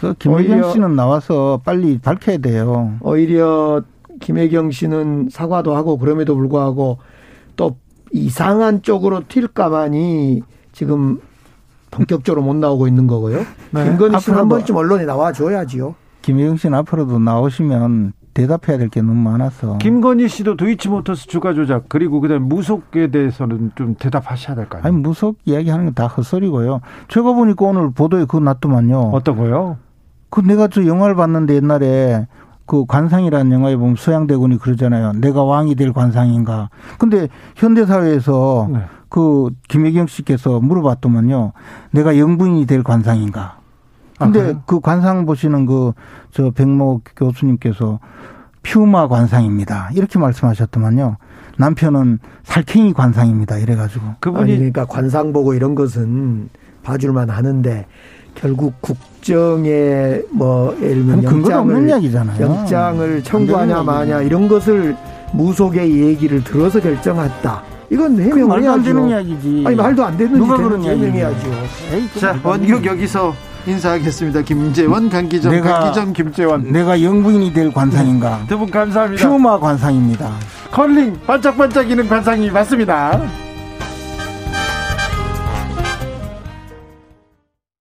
[0.00, 2.94] 그 김혜경 씨는 나와서 빨리 밝혀야 돼요.
[3.02, 3.82] 오히려
[4.20, 6.96] 김혜경 씨는 사과도 하고 그럼에도 불구하고
[7.56, 7.76] 또
[8.10, 10.40] 이상한 쪽으로 튈까만이
[10.72, 11.20] 지금
[11.90, 13.44] 본격적으로 못 나오고 있는 거고요.
[13.72, 13.84] 네.
[13.84, 15.94] 김건희 씨는 한 번쯤 언론에 나와줘야지요.
[16.22, 19.78] 김혜경 씨는 앞으로도 나오시면 대답해야 될 게 너무 많아서.
[19.78, 24.86] 김건희 씨도 도이치모터스 주가 조작 그리고 그다음 무속에 대해서는 좀 대답하셔야 될 거 아니에요?
[24.88, 26.80] 아니 무속 이야기하는 건 다 헛소리고요.
[27.08, 29.10] 제가 보니까 오늘 보도에 그거 놨더만요.
[29.12, 29.76] 어떤 거요?
[30.30, 32.26] 그 내가 저 영화를 봤는데 옛날에
[32.64, 35.12] 그 관상이라는 영화에 보면 서양대군이 그러잖아요.
[35.14, 36.70] 내가 왕이 될 관상인가.
[36.98, 38.80] 근데 현대 사회에서 네.
[39.10, 41.52] 그 김혜경 씨께서 물어봤더만요.
[41.90, 43.58] 내가 영부인이 될 관상인가?
[44.18, 45.92] 근데 아, 그 관상 보시는 그
[46.32, 48.00] 저 백모 교수님께서
[48.62, 49.90] 퓨마 관상입니다.
[49.94, 51.16] 이렇게 말씀하셨더만요.
[51.58, 53.58] 남편은 살쾡이 관상입니다.
[53.58, 54.04] 이래가지고.
[54.20, 56.48] 그분이 아니, 그러니까 관상 보고 이런 것은
[56.82, 57.86] 봐줄만 하는데
[58.34, 61.90] 결국 국정에 뭐 예를 들면 영장을,
[62.40, 64.96] 영장을 청구하냐 마냐 이런 것을
[65.34, 67.62] 무속의 얘기를 들어서 결정했다.
[67.90, 69.64] 이건 해명을 말도 안 되는 이야기지.
[69.66, 71.50] 아니 말도 안 되는 누가 그런 해명해야죠.
[72.18, 73.34] 자 원격 여기서
[73.66, 74.42] 인사하겠습니다.
[74.42, 76.72] 김재원, 강기정, 내가, 강기정, 김재원.
[76.72, 78.44] 내가 영부인이 될 관상인가?
[78.48, 79.28] 두 분 감사합니다.
[79.28, 80.32] 퓨마 관상입니다.
[80.70, 83.20] 컬링 반짝반짝이는 관상이 맞습니다.